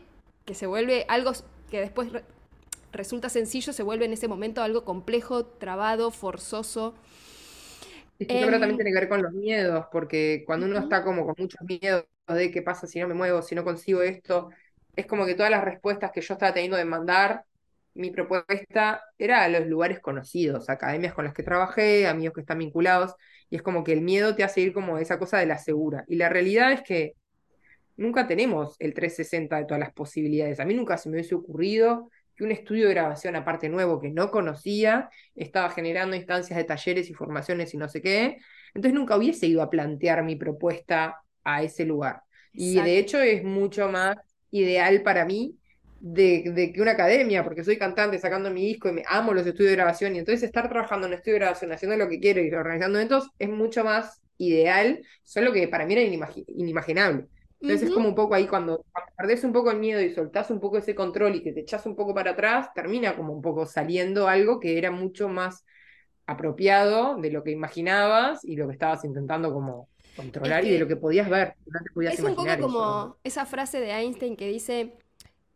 que 0.46 0.56
se 0.56 0.66
vuelve 0.66 1.06
algo 1.08 1.32
que 1.70 1.80
después 1.80 2.10
resulta 2.92 3.30
sencillo, 3.30 3.74
se 3.74 3.84
vuelve 3.84 4.06
en 4.06 4.14
ese 4.14 4.28
momento 4.28 4.62
algo 4.62 4.84
complejo, 4.84 5.46
trabado, 5.46 6.12
forzoso. 6.12 6.94
Y 8.20 8.26
yo 8.26 8.48
creo 8.48 8.52
que 8.52 8.60
también 8.60 8.78
tiene 8.78 8.92
que 8.92 9.00
ver 9.00 9.10
con 9.10 9.22
los 9.22 9.32
miedos, 9.34 9.86
porque 9.92 10.44
cuando 10.46 10.66
uno 10.66 10.78
está 10.80 11.04
como 11.04 11.26
con 11.26 11.36
muchos 11.38 11.62
miedos 11.62 12.06
de 12.28 12.52
qué 12.52 12.62
pasa 12.62 12.88
si 12.88 13.00
no 13.00 13.08
me 13.08 13.14
muevo, 13.14 13.42
si 13.42 13.56
no 13.56 13.64
consigo 13.64 14.02
esto, 14.02 14.50
es 14.96 15.06
como 15.08 15.26
que 15.26 15.36
todas 15.36 15.52
las 15.52 15.64
respuestas 15.64 16.12
que 16.12 16.22
yo 16.22 16.34
estaba 16.34 16.54
teniendo 16.54 16.78
de 16.78 16.86
mandar, 16.86 17.46
mi 17.94 18.12
propuesta 18.12 19.02
era 19.18 19.44
a 19.44 19.50
los 19.50 19.68
lugares 19.68 20.00
conocidos, 20.00 20.70
academias 20.70 21.14
con 21.14 21.26
las 21.26 21.34
que 21.34 21.44
trabajé, 21.44 22.08
amigos 22.08 22.34
que 22.34 22.42
están 22.42 22.60
vinculados, 22.60 23.16
y 23.50 23.58
es 23.58 23.62
como 23.62 23.84
que 23.84 23.94
el 23.94 24.02
miedo 24.02 24.36
te 24.36 24.44
hace 24.44 24.62
ir 24.62 24.74
como 24.74 24.98
esa 24.98 25.20
cosa 25.20 25.38
de 25.40 25.46
la 25.46 25.58
segura. 25.58 26.06
Y 26.08 26.16
la 26.16 26.30
realidad 26.30 26.72
es 26.72 26.82
que 26.82 27.14
nunca 27.98 28.28
tenemos 28.28 28.76
el 28.80 28.94
360 28.94 29.58
de 29.58 29.66
todas 29.66 29.80
las 29.80 29.94
posibilidades. 29.94 30.60
A 30.60 30.66
mí 30.66 30.74
nunca 30.74 30.98
se 30.98 31.10
me 31.10 31.16
hubiese 31.16 31.36
ocurrido 31.36 32.10
que 32.36 32.44
un 32.44 32.52
estudio 32.52 32.88
de 32.88 32.94
grabación 32.94 33.36
aparte 33.36 33.70
nuevo 33.70 34.00
que 34.00 34.10
no 34.10 34.32
conocía 34.32 35.10
estaba 35.36 35.70
generando 35.70 36.16
instancias 36.16 36.58
de 36.58 36.64
talleres 36.64 37.10
y 37.10 37.14
formaciones 37.14 37.74
y 37.74 37.78
no 37.78 37.90
sé 37.90 38.02
qué. 38.02 38.38
Entonces 38.74 38.94
nunca 38.94 39.18
hubiese 39.18 39.48
ido 39.48 39.62
a 39.62 39.70
plantear 39.70 40.24
mi 40.24 40.36
propuesta 40.36 41.22
a 41.44 41.64
ese 41.64 41.86
lugar. 41.86 42.24
Y 42.54 42.76
de 42.76 42.98
hecho 42.98 43.20
es 43.20 43.44
mucho 43.44 43.90
más 43.90 44.18
ideal 44.50 45.04
para 45.04 45.26
mí 45.26 45.58
de, 46.02 46.72
que 46.74 46.82
una 46.82 46.92
academia, 46.92 47.44
porque 47.44 47.64
soy 47.64 47.78
cantante 47.78 48.18
sacando 48.18 48.50
mi 48.50 48.66
disco 48.66 48.90
y 48.90 48.94
me 48.94 49.04
amo 49.08 49.34
los 49.34 49.46
estudios 49.46 49.70
de 49.70 49.76
grabación, 49.76 50.16
y 50.16 50.20
entonces 50.20 50.44
estar 50.44 50.68
trabajando 50.68 51.06
en 51.06 51.14
un 51.14 51.18
estudio 51.18 51.36
de 51.36 51.40
grabación, 51.40 51.72
haciendo 51.72 51.96
lo 51.96 52.10
que 52.10 52.20
quiero 52.20 52.42
y 52.42 52.52
organizando 52.52 52.98
eventos, 52.98 53.30
es 53.38 53.50
mucho 53.50 53.84
más 53.84 54.22
ideal, 54.38 55.06
solo 55.24 55.54
que 55.54 55.68
para 55.68 55.86
mí 55.86 55.94
era 55.94 56.02
inimaginable. 56.02 57.28
Entonces 57.62 57.90
es 57.90 57.94
como 57.94 58.10
un 58.10 58.16
poco 58.16 58.34
ahí 58.34 58.48
cuando, 58.48 58.84
perdés 59.16 59.44
un 59.44 59.54
poco 59.54 59.70
el 59.70 59.78
miedo 59.78 60.02
y 60.02 60.12
soltás 60.16 60.50
un 60.50 60.60
poco 60.60 60.80
ese 60.80 60.96
control 60.96 61.36
y 61.36 61.44
que 61.44 61.54
te 61.54 61.60
echás 61.60 61.86
un 61.86 61.96
poco 61.96 62.16
para 62.16 62.32
atrás, 62.32 62.74
termina 62.74 63.16
como 63.16 63.34
un 63.34 63.42
poco 63.44 63.68
saliendo 63.68 64.28
algo 64.28 64.60
que 64.60 64.80
era 64.80 64.90
mucho 64.90 65.30
más 65.30 65.64
apropiado 66.26 67.18
de 67.18 67.30
lo 67.30 67.44
que 67.44 67.52
imaginabas 67.52 68.44
y 68.44 68.56
lo 68.56 68.66
que 68.66 68.74
estabas 68.74 69.06
intentando 69.06 69.54
como 69.54 69.90
controlar 70.16 70.66
y 70.66 70.72
de 70.72 70.80
lo 70.80 70.88
que 70.88 70.96
podías 70.96 71.30
ver. 71.30 71.54
es 72.02 72.20
un 72.20 72.36
poco 72.36 72.50
como 72.60 73.18
esa 73.24 73.46
frase 73.46 73.80
de 73.80 73.92
Einstein 73.92 74.36
que 74.36 74.48
dice, 74.48 74.94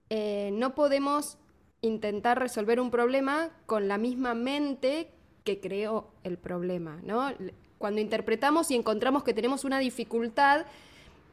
eh, 0.10 0.50
no 0.54 0.76
podemos 0.76 1.38
intentar 1.82 2.40
resolver 2.40 2.80
un 2.80 2.92
problema 2.92 3.50
con 3.66 3.88
la 3.88 3.98
misma 3.98 4.34
mente 4.34 5.10
que 5.44 5.60
creó 5.60 6.08
el 6.24 6.38
problema, 6.38 7.00
¿no? 7.04 7.32
Cuando 7.78 8.02
interpretamos 8.02 8.72
y 8.72 8.76
encontramos 8.76 9.24
que 9.24 9.34
tenemos 9.34 9.64
una 9.64 9.80
dificultad, 9.80 10.66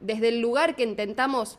desde 0.00 0.29
el 0.29 0.41
lugar 0.41 0.76
que 0.76 0.83
intentamos 0.83 1.59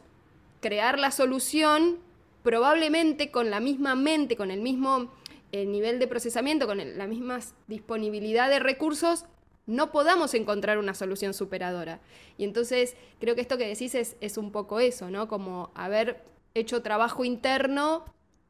crear 0.61 0.99
la 0.99 1.11
solución, 1.11 1.97
probablemente 2.43 3.31
con 3.31 3.49
la 3.49 3.59
misma 3.59 3.95
mente, 3.95 4.35
con 4.35 4.51
el 4.51 4.61
mismo 4.61 5.11
eh, 5.51 5.65
nivel 5.65 5.99
de 5.99 6.07
procesamiento, 6.07 6.67
con 6.67 6.97
la 6.97 7.07
misma 7.07 7.39
disponibilidad 7.67 8.49
de 8.49 8.59
recursos, 8.59 9.25
no 9.65 9.91
podamos 9.91 10.33
encontrar 10.33 10.77
una 10.77 10.93
solución 10.93 11.33
superadora. 11.33 12.01
Y 12.37 12.43
entonces 12.43 12.95
creo 13.19 13.33
que 13.35 13.41
esto 13.41 13.57
que 13.57 13.67
decís 13.67 13.95
es, 13.95 14.17
es 14.19 14.37
un 14.37 14.51
poco 14.51 14.79
eso, 14.79 15.09
¿no? 15.09 15.27
Como 15.27 15.71
haber 15.73 16.21
hecho 16.53 16.81
trabajo 16.81 17.25
interno 17.25 18.05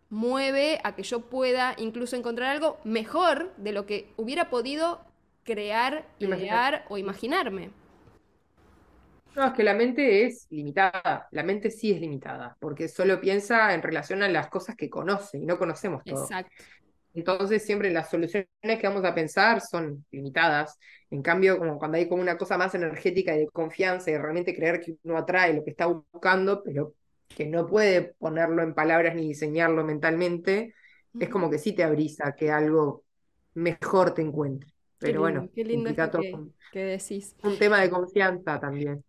mueve 0.10 0.80
a 0.84 0.96
que 0.96 1.04
yo 1.04 1.22
pueda 1.22 1.76
incluso 1.78 2.16
encontrar 2.16 2.50
algo 2.50 2.78
mejor 2.84 3.54
de 3.58 3.72
lo 3.72 3.86
que 3.86 4.14
hubiera 4.18 4.50
podido 4.50 5.02
crear, 5.44 6.06
idear 6.20 6.86
o 6.90 6.98
imaginarme. 6.98 7.72
No, 9.36 9.48
es 9.48 9.54
que 9.54 9.64
la 9.64 9.74
mente 9.74 10.26
es 10.26 10.46
limitada, 10.52 11.28
la 11.32 11.44
mente 11.44 11.72
sí 11.72 11.92
es 11.92 12.00
limitada, 12.00 12.56
porque 12.60 12.88
solo 12.88 13.20
piensa 13.20 13.74
en 13.74 13.82
relación 13.82 14.22
a 14.22 14.30
las 14.30 14.48
cosas 14.48 14.76
que 14.76 14.90
conoce 14.90 15.40
y 15.40 15.46
no 15.46 15.58
conocemos 15.58 16.04
todo. 16.04 16.22
Exacto. 16.22 16.64
Entonces 17.16 17.64
siempre 17.64 17.92
las 17.92 18.10
soluciones 18.10 18.48
que 18.62 18.88
vamos 18.88 19.06
a 19.06 19.16
pensar 19.16 19.62
son 19.62 20.06
limitadas. 20.12 20.78
En 21.10 21.22
cambio, 21.22 21.58
como 21.58 21.80
cuando 21.80 21.98
hay 21.98 22.08
como 22.08 22.22
una 22.22 22.38
cosa 22.38 22.58
más 22.58 22.76
energética 22.76 23.36
y 23.36 23.40
de 23.40 23.48
confianza 23.48 24.12
y 24.12 24.18
realmente 24.18 24.56
creer 24.56 24.80
que 24.80 24.96
uno 25.04 25.18
atrae 25.18 25.54
lo 25.54 25.64
que 25.64 25.72
está 25.72 25.88
buscando, 25.88 26.62
pero 26.64 26.94
que 27.36 27.46
no 27.46 27.68
puede 27.68 28.14
ponerlo 28.18 28.64
en 28.64 28.74
palabras 28.74 29.16
ni 29.16 29.28
diseñarlo 29.28 29.84
mentalmente, 29.84 30.74
es 31.20 31.30
como 31.30 31.50
que 31.50 31.60
sí 31.60 31.74
te 31.74 31.84
abrisa 31.84 32.36
que 32.36 32.52
algo 32.52 33.04
mejor 33.54 34.14
te 34.14 34.22
encuentre. 34.22 34.72
Pero 35.00 35.22
bueno, 35.22 35.50
qué 35.54 35.64
lindo 35.64 35.92
que, 36.72 36.80
decís. 36.80 37.36
Un 37.44 37.60
tema 37.60 37.82
de 37.82 37.90
confianza 37.90 38.60
también. 38.60 39.04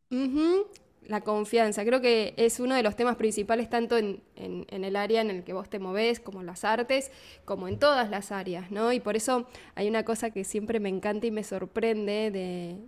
La 1.07 1.21
confianza, 1.21 1.85
creo 1.85 2.01
que 2.01 2.33
es 2.39 2.61
uno 2.61 2.75
de 2.75 2.83
los 2.83 2.97
temas 2.97 3.17
principales 3.17 3.69
tanto 3.69 3.99
en, 3.99 4.23
el 4.37 4.97
área 4.97 5.21
en 5.21 5.31
el 5.31 5.45
que 5.45 5.53
vos 5.53 5.69
te 5.69 5.79
movés, 5.79 6.19
como 6.19 6.41
en 6.41 6.47
las 6.47 6.65
artes, 6.65 7.11
como 7.45 7.69
en 7.69 7.79
todas 7.79 8.11
las 8.11 8.33
áreas, 8.33 8.71
¿no? 8.71 8.91
Y 8.93 9.01
por 9.01 9.15
eso 9.15 9.47
hay 9.75 9.89
una 9.89 10.05
cosa 10.05 10.31
que 10.31 10.45
siempre 10.45 10.81
me 10.81 10.89
encanta 10.89 11.27
y 11.27 11.31
me 11.31 11.45
sorprende 11.45 12.31
de, 12.31 12.79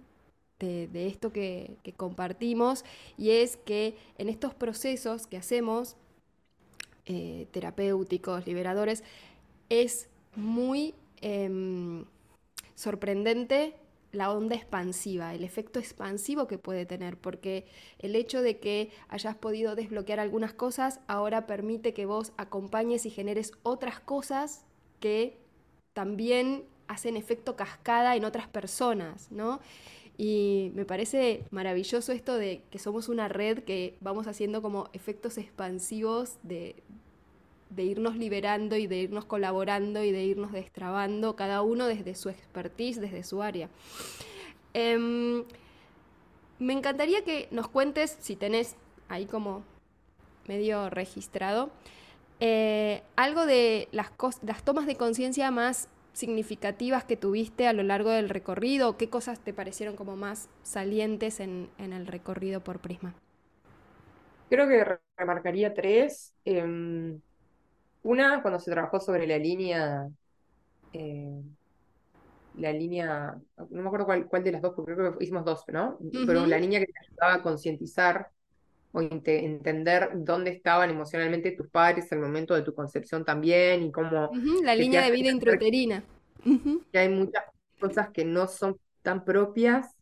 esto 0.61 1.33
que, 1.33 1.77
compartimos, 1.97 2.85
y 3.17 3.31
es 3.31 3.57
que 3.57 3.97
en 4.19 4.29
estos 4.29 4.55
procesos 4.55 5.27
que 5.27 5.37
hacemos, 5.37 5.97
eh, 7.07 7.47
terapéuticos, 7.53 8.47
liberadores, 8.47 9.05
es 9.69 10.09
muy... 10.35 10.95
Em, 11.21 12.05
sorprendente 12.77 13.75
la 14.13 14.33
onda 14.33 14.55
expansiva, 14.55 15.35
el 15.35 15.43
efecto 15.43 15.79
expansivo 15.79 16.47
que 16.47 16.59
puede 16.59 16.87
tener, 16.87 17.19
porque 17.19 17.67
el 17.99 18.15
hecho 18.15 18.41
de 18.41 18.59
que 18.59 18.91
hayas 19.09 19.35
podido 19.35 19.75
desbloquear 19.75 20.21
algunas 20.21 20.53
cosas 20.53 21.01
ahora 21.09 21.47
permite 21.47 21.93
que 21.93 22.07
vos 22.07 22.33
acompañes 22.37 23.05
y 23.05 23.11
generes 23.11 23.53
otras 23.63 23.99
cosas 23.99 24.65
que 25.01 25.39
también 25.93 26.65
hacen 26.87 27.17
efecto 27.17 27.57
cascada 27.57 28.15
en 28.17 28.25
otras 28.25 28.47
personas, 28.47 29.31
¿no? 29.33 29.61
Y 30.19 30.73
me 30.75 30.85
parece 30.85 31.45
maravilloso 31.51 32.13
esto 32.13 32.37
de 32.37 32.63
que 32.71 32.79
somos 32.79 33.09
una 33.09 33.29
red 33.29 33.65
que 33.65 33.97
vamos 34.01 34.27
haciendo 34.27 34.63
como 34.63 34.89
efectos 34.95 35.37
expansivos 35.37 36.39
de, 36.43 36.77
de 37.71 37.83
irnos 37.85 38.17
liberando 38.17 38.77
y 38.77 38.87
de 38.87 38.97
irnos 38.97 39.25
colaborando 39.25 40.03
y 40.03 40.13
de 40.13 40.25
irnos 40.25 40.53
destrabando, 40.53 41.37
cada 41.37 41.63
uno 41.63 41.87
desde 41.87 42.15
su 42.15 42.31
expertise, 42.31 43.01
desde 43.01 43.23
su 43.25 43.43
área. 43.43 43.69
Em, 44.73 45.45
me 46.59 46.73
encantaría 46.73 47.23
que 47.23 47.49
nos 47.51 47.69
cuentes, 47.69 48.17
si 48.21 48.37
tenés 48.37 48.77
ahí 49.09 49.27
como 49.27 49.65
medio 50.47 50.89
registrado, 50.91 51.71
eh, 52.41 53.03
algo 53.17 53.47
de 53.47 53.89
las, 53.93 54.11
las 54.43 54.63
tomas 54.65 54.87
de 54.87 54.97
conciencia 54.97 55.51
más 55.51 55.89
significativas 56.17 57.05
que 57.05 57.19
tuviste 57.19 57.69
a 57.69 57.75
lo 57.75 57.83
largo 57.83 58.09
del 58.09 58.31
recorrido, 58.31 58.97
qué 58.97 59.11
cosas 59.11 59.39
te 59.41 59.53
parecieron 59.53 59.97
como 59.97 60.17
más 60.17 60.49
salientes 60.63 61.41
en, 61.41 61.69
el 61.77 62.07
recorrido 62.07 62.61
por 62.63 62.79
Prisma. 62.79 63.15
Creo 64.49 64.67
que 64.67 64.99
remarcaría 65.19 65.75
tres. 65.75 66.35
Em, 66.47 67.21
una, 68.03 68.41
cuando 68.41 68.59
se 68.59 68.71
trabajó 68.71 68.99
sobre 68.99 69.27
la 69.27 69.37
línea, 69.37 70.09
eh, 70.95 71.43
la 72.55 72.73
línea, 72.73 73.37
no 73.69 73.83
me 73.83 73.87
acuerdo 73.87 74.07
cuál, 74.07 74.27
cuál 74.27 74.43
de 74.43 74.53
las 74.53 74.63
dos, 74.63 74.73
porque 74.75 74.95
creo 74.95 75.19
que 75.19 75.23
hicimos 75.23 75.45
dos, 75.45 75.65
¿no? 75.69 75.99
Pero 76.27 76.47
la 76.47 76.59
línea 76.59 76.81
que 76.81 76.87
te 76.87 76.99
ayudaba 76.99 77.35
a 77.35 77.43
concientizar 77.43 78.31
o 78.97 79.03
entender 79.03 80.09
dónde 80.15 80.53
estaban 80.53 80.89
emocionalmente 80.89 81.51
tus 81.51 81.69
padres 81.69 82.11
el 82.13 82.19
momento 82.19 82.55
de 82.55 82.63
tu 82.63 82.75
concepción 82.75 83.27
también 83.27 83.83
y 83.83 83.93
cómo... 83.93 84.31
la 84.63 84.75
línea 84.75 85.05
de 85.05 85.11
vida 85.11 85.31
intrauterina. 85.31 86.03
Que 86.91 86.99
hay 86.99 87.11
muchas 87.11 87.45
cosas 87.79 88.09
que 88.09 88.25
no 88.25 88.49
son 88.49 88.81
tan 89.03 89.23
propias. 89.23 89.95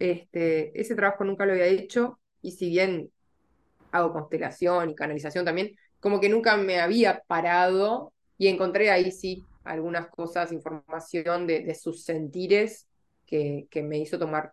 Este, 0.00 0.72
ese 0.80 0.96
trabajo 0.96 1.22
nunca 1.22 1.46
lo 1.46 1.52
había 1.52 1.66
hecho 1.66 2.18
y 2.42 2.50
si 2.50 2.68
bien 2.70 3.08
hago 3.92 4.12
constelación 4.12 4.90
y 4.90 4.96
canalización 4.96 5.44
también, 5.44 5.76
como 6.00 6.18
que 6.18 6.28
nunca 6.28 6.56
me 6.56 6.80
había 6.80 7.22
parado 7.28 8.12
y 8.36 8.48
encontré 8.48 8.90
ahí 8.90 9.12
sí 9.12 9.44
algunas 9.62 10.08
cosas, 10.08 10.50
información 10.50 11.46
de, 11.46 11.72
sus 11.76 12.02
sentires 12.02 12.88
que, 13.26 13.68
que, 13.70 13.84
me 13.84 13.98
hizo 13.98 14.18
tomar 14.18 14.50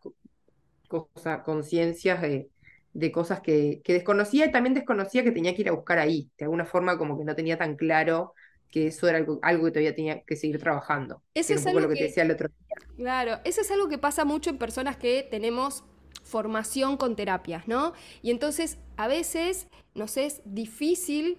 conciencias 1.43 2.21
de, 2.21 2.49
de, 2.95 3.11
cosas 3.11 3.41
que, 3.41 3.81
que, 3.83 3.93
desconocía 3.93 4.45
y 4.45 4.51
también 4.51 4.73
desconocía 4.73 5.23
que 5.23 5.31
tenía 5.31 5.53
que 5.53 5.61
ir 5.61 5.69
a 5.69 5.73
buscar 5.73 5.99
ahí. 5.99 6.29
De 6.37 6.45
alguna 6.45 6.65
forma 6.65 6.97
como 6.97 7.17
que 7.17 7.25
no 7.25 7.35
tenía 7.35 7.57
tan 7.57 7.75
claro 7.75 8.33
que 8.71 8.87
eso 8.87 9.07
era 9.07 9.17
algo, 9.17 9.39
algo 9.41 9.65
que 9.65 9.71
todavía 9.71 9.95
tenía 9.95 10.21
que 10.23 10.35
seguir 10.35 10.59
trabajando. 10.59 11.21
Eso 11.33 11.53
es 11.53 11.65
algo 11.65 11.79
lo 11.79 11.89
que, 11.89 11.95
te 11.95 12.03
decía 12.03 12.23
el 12.23 12.31
otro 12.31 12.49
día. 12.49 12.87
Claro, 12.97 13.39
eso 13.43 13.61
es 13.61 13.71
algo 13.71 13.87
que 13.87 13.97
pasa 13.97 14.25
mucho 14.25 14.49
en 14.49 14.57
personas 14.57 14.97
que 14.97 15.25
tenemos 15.29 15.83
formación 16.23 16.97
con 16.97 17.15
terapias, 17.15 17.67
¿no? 17.67 17.93
Y 18.21 18.31
entonces 18.31 18.77
a 18.97 19.07
veces 19.07 19.67
nos 19.93 20.17
es 20.17 20.41
difícil 20.43 21.37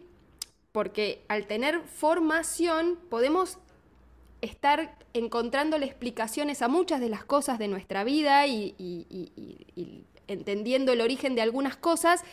porque 0.72 1.24
al 1.28 1.46
tener 1.46 1.80
formación 1.80 2.98
podemos 3.10 3.58
estar 4.40 4.96
encontrándole 5.14 5.86
explicaciones 5.86 6.62
a 6.62 6.68
muchas 6.68 7.00
de 7.00 7.08
las 7.08 7.24
cosas 7.24 7.58
de 7.58 7.68
nuestra 7.68 8.04
vida 8.04 8.46
y, 8.46 10.04
entendiendo 10.28 10.92
el 10.92 11.00
origen 11.00 11.34
de 11.34 11.42
algunas 11.42 11.76
cosas, 11.76 12.24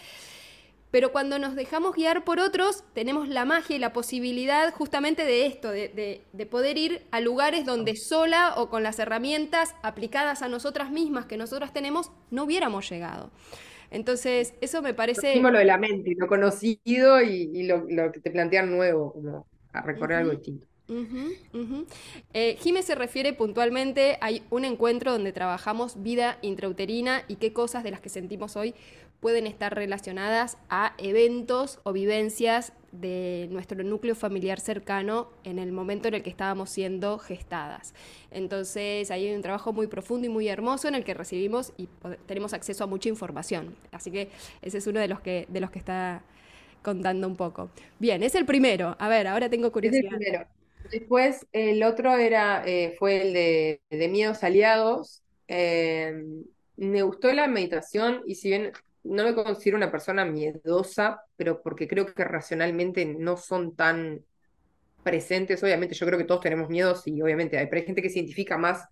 pero 0.93 1.11
cuando 1.11 1.39
nos 1.39 1.55
dejamos 1.55 1.95
guiar 1.95 2.23
por 2.23 2.39
otros, 2.39 2.83
tenemos 2.93 3.27
la 3.27 3.45
magia 3.45 3.75
y 3.75 3.79
la 3.79 3.93
posibilidad 3.93 4.71
justamente 4.71 5.25
de 5.25 5.47
esto, 5.47 5.71
de, 5.71 6.21
de, 6.31 6.45
poder 6.45 6.77
ir 6.77 7.01
a 7.09 7.19
lugares 7.19 7.65
donde 7.65 7.95
sola 7.95 8.53
o 8.57 8.69
con 8.69 8.83
las 8.83 8.99
herramientas 8.99 9.73
aplicadas 9.81 10.43
a 10.43 10.49
nosotras 10.49 10.91
mismas 10.91 11.25
que 11.25 11.35
nosotras 11.35 11.73
tenemos, 11.73 12.11
no 12.29 12.43
hubiéramos 12.43 12.87
llegado. 12.87 13.31
Entonces, 13.89 14.53
eso 14.61 14.83
me 14.83 14.93
parece... 14.93 15.35
Lo 15.39 15.51
de 15.51 15.65
la 15.65 15.79
mente, 15.79 16.13
lo 16.15 16.27
conocido 16.27 17.21
y, 17.23 17.63
lo, 17.63 18.11
que 18.11 18.19
te 18.19 18.29
plantean 18.29 18.69
nuevo, 18.69 19.13
como 19.13 19.47
a 19.71 19.81
recorrer 19.81 20.19
algo 20.19 20.31
distinto. 20.33 20.67
Uh 20.89 21.85
se 22.83 22.95
refiere 22.95 23.31
puntualmente, 23.31 24.17
hay 24.19 24.43
un 24.49 24.65
encuentro 24.65 25.13
donde 25.13 25.31
trabajamos 25.31 26.03
vida 26.03 26.37
intrauterina 26.41 27.23
y 27.29 27.37
qué 27.37 27.53
cosas 27.53 27.83
de 27.83 27.91
las 27.91 28.01
que 28.01 28.09
sentimos 28.09 28.57
hoy 28.57 28.75
pueden 29.21 29.47
estar 29.47 29.73
relacionadas 29.73 30.57
a 30.69 30.95
eventos 30.97 31.79
o 31.83 31.93
vivencias 31.93 32.73
de 32.91 33.47
nuestro 33.51 33.81
núcleo 33.81 34.15
familiar 34.15 34.59
cercano 34.59 35.29
en 35.45 35.59
el 35.59 35.71
momento 35.71 36.09
en 36.09 36.15
el 36.15 36.23
que 36.23 36.29
estábamos 36.29 36.69
siendo 36.69 37.17
gestadas. 37.19 37.93
Entonces, 38.31 39.09
ahí 39.11 39.27
hay 39.27 39.33
un 39.33 39.41
trabajo 39.41 39.71
muy 39.71 39.87
profundo 39.87 40.27
y 40.27 40.29
muy 40.29 40.49
hermoso 40.49 40.89
en 40.89 40.95
el 40.95 41.05
que 41.05 41.13
recibimos 41.13 41.71
y 41.77 41.87
tenemos 42.25 42.53
acceso 42.53 42.83
a 42.83 42.87
mucha 42.87 43.07
información. 43.07 43.77
Así 43.93 44.11
que 44.11 44.29
ese 44.61 44.79
es 44.79 44.87
uno 44.87 44.99
de 44.99 45.07
los 45.07 45.21
que, 45.21 45.45
de 45.47 45.61
los 45.61 45.71
que 45.71 45.79
está 45.79 46.21
contando 46.81 47.25
un 47.25 47.37
poco. 47.37 47.69
Bien, 47.99 48.23
es 48.23 48.35
el 48.35 48.45
primero. 48.45 48.97
A 48.99 49.07
ver, 49.07 49.27
ahora 49.27 49.49
tengo 49.49 49.71
curiosidad. 49.71 50.11
el 50.11 50.17
primero. 50.19 50.47
Después, 50.93 51.47
el 51.53 51.81
otro 51.81 52.15
era, 52.17 52.63
eh, 52.67 52.95
fue 52.99 53.23
el 53.23 53.33
de, 53.33 54.07
miedos 54.09 54.43
aliados. 54.43 55.23
Eh, 55.47 56.13
me 56.75 57.01
gustó 57.01 57.33
la 57.33 57.47
meditación 57.47 58.21
y 58.27 58.35
si 58.35 58.49
bien 58.49 58.71
no 59.03 59.23
me 59.23 59.33
considero 59.33 59.77
una 59.77 59.89
persona 59.89 60.23
miedosa, 60.23 61.23
pero 61.35 61.63
porque 61.63 61.87
creo 61.87 62.05
que 62.05 62.23
racionalmente 62.23 63.05
no 63.05 63.37
son 63.37 63.75
tan 63.75 64.23
presentes. 65.01 65.63
Obviamente, 65.63 65.95
yo 65.95 66.05
creo 66.05 66.19
que 66.19 66.25
todos 66.25 66.41
tenemos 66.41 66.69
miedos 66.69 67.07
y 67.07 67.19
obviamente 67.23 67.57
hay, 67.57 67.65
pero 67.65 67.79
hay 67.79 67.87
gente 67.87 68.03
que 68.03 68.09
se 68.11 68.19
identifica 68.19 68.59
más 68.59 68.87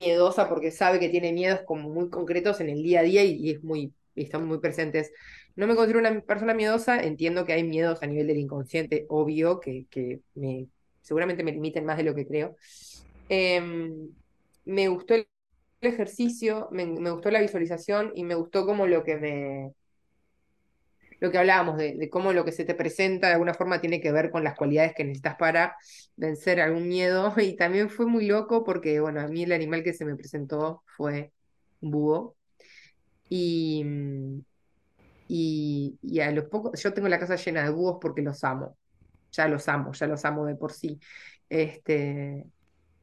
miedosa 0.00 0.48
porque 0.48 0.70
sabe 0.70 0.98
que 1.00 1.10
tiene 1.10 1.34
miedos 1.34 1.60
como 1.66 1.90
muy 1.90 2.08
concretos 2.08 2.60
en 2.60 2.70
el 2.70 2.82
día 2.82 3.00
a 3.00 3.02
día 3.02 3.24
y, 3.24 3.50
es 3.50 3.62
muy, 3.62 3.92
están 4.16 4.46
muy 4.46 4.58
presentes. 4.58 5.12
No 5.54 5.66
me 5.66 5.76
considero 5.76 5.98
una 6.00 6.18
persona 6.22 6.54
miedosa, 6.54 7.02
entiendo 7.02 7.44
que 7.44 7.52
hay 7.52 7.62
miedos 7.62 8.02
a 8.02 8.06
nivel 8.06 8.26
del 8.26 8.38
inconsciente, 8.38 9.04
obvio, 9.10 9.60
que, 9.60 9.84
que 9.90 10.20
me, 10.34 10.68
seguramente 11.00 11.42
me 11.42 11.52
limiten 11.52 11.84
más 11.84 11.96
de 11.96 12.04
lo 12.04 12.14
que 12.14 12.26
creo. 12.26 12.56
Em, 13.28 14.10
me 14.64 14.88
gustó 14.88 15.14
el 15.14 15.26
ejercicio, 15.80 16.68
me, 16.72 16.84
gustó 17.10 17.30
la 17.30 17.40
visualización 17.40 18.12
y 18.14 18.24
me 18.24 18.34
gustó 18.34 18.66
como 18.66 18.86
lo 18.86 19.04
que 19.04 19.16
me... 19.16 19.72
Lo 21.20 21.30
que 21.30 21.36
hablábamos 21.36 21.76
de, 21.76 22.08
cómo 22.10 22.32
lo 22.32 22.46
que 22.46 22.52
se 22.52 22.64
te 22.64 22.74
presenta 22.74 23.26
de 23.26 23.34
alguna 23.34 23.52
forma 23.52 23.80
tiene 23.80 24.00
que 24.00 24.10
ver 24.10 24.30
con 24.30 24.42
las 24.42 24.56
cualidades 24.56 24.94
que 24.96 25.04
necesitas 25.04 25.36
para 25.36 25.76
vencer 26.16 26.60
algún 26.60 26.88
miedo. 26.88 27.34
Y 27.38 27.56
también 27.56 27.90
fue 27.90 28.06
muy 28.06 28.26
loco 28.26 28.64
porque, 28.64 29.00
bueno, 29.00 29.20
a 29.20 29.28
mí 29.28 29.42
el 29.42 29.52
animal 29.52 29.82
que 29.82 29.92
se 29.92 30.06
me 30.06 30.16
presentó 30.16 30.82
fue 30.96 31.32
un 31.82 31.90
búho. 31.90 32.36
Y, 33.28 33.84
y, 35.28 35.98
y 36.02 36.20
a 36.20 36.30
los 36.32 36.46
pocos, 36.46 36.82
yo 36.82 36.92
tengo 36.94 37.08
la 37.08 37.20
casa 37.20 37.36
llena 37.36 37.64
de 37.64 37.70
búhos 37.70 37.98
porque 38.00 38.22
los 38.22 38.42
amo. 38.44 38.76
Ya 39.32 39.48
los 39.48 39.68
amo, 39.68 39.92
ya 39.92 40.06
los 40.06 40.24
amo 40.24 40.46
de 40.46 40.56
por 40.56 40.72
sí. 40.72 40.98
Este, 41.48 42.46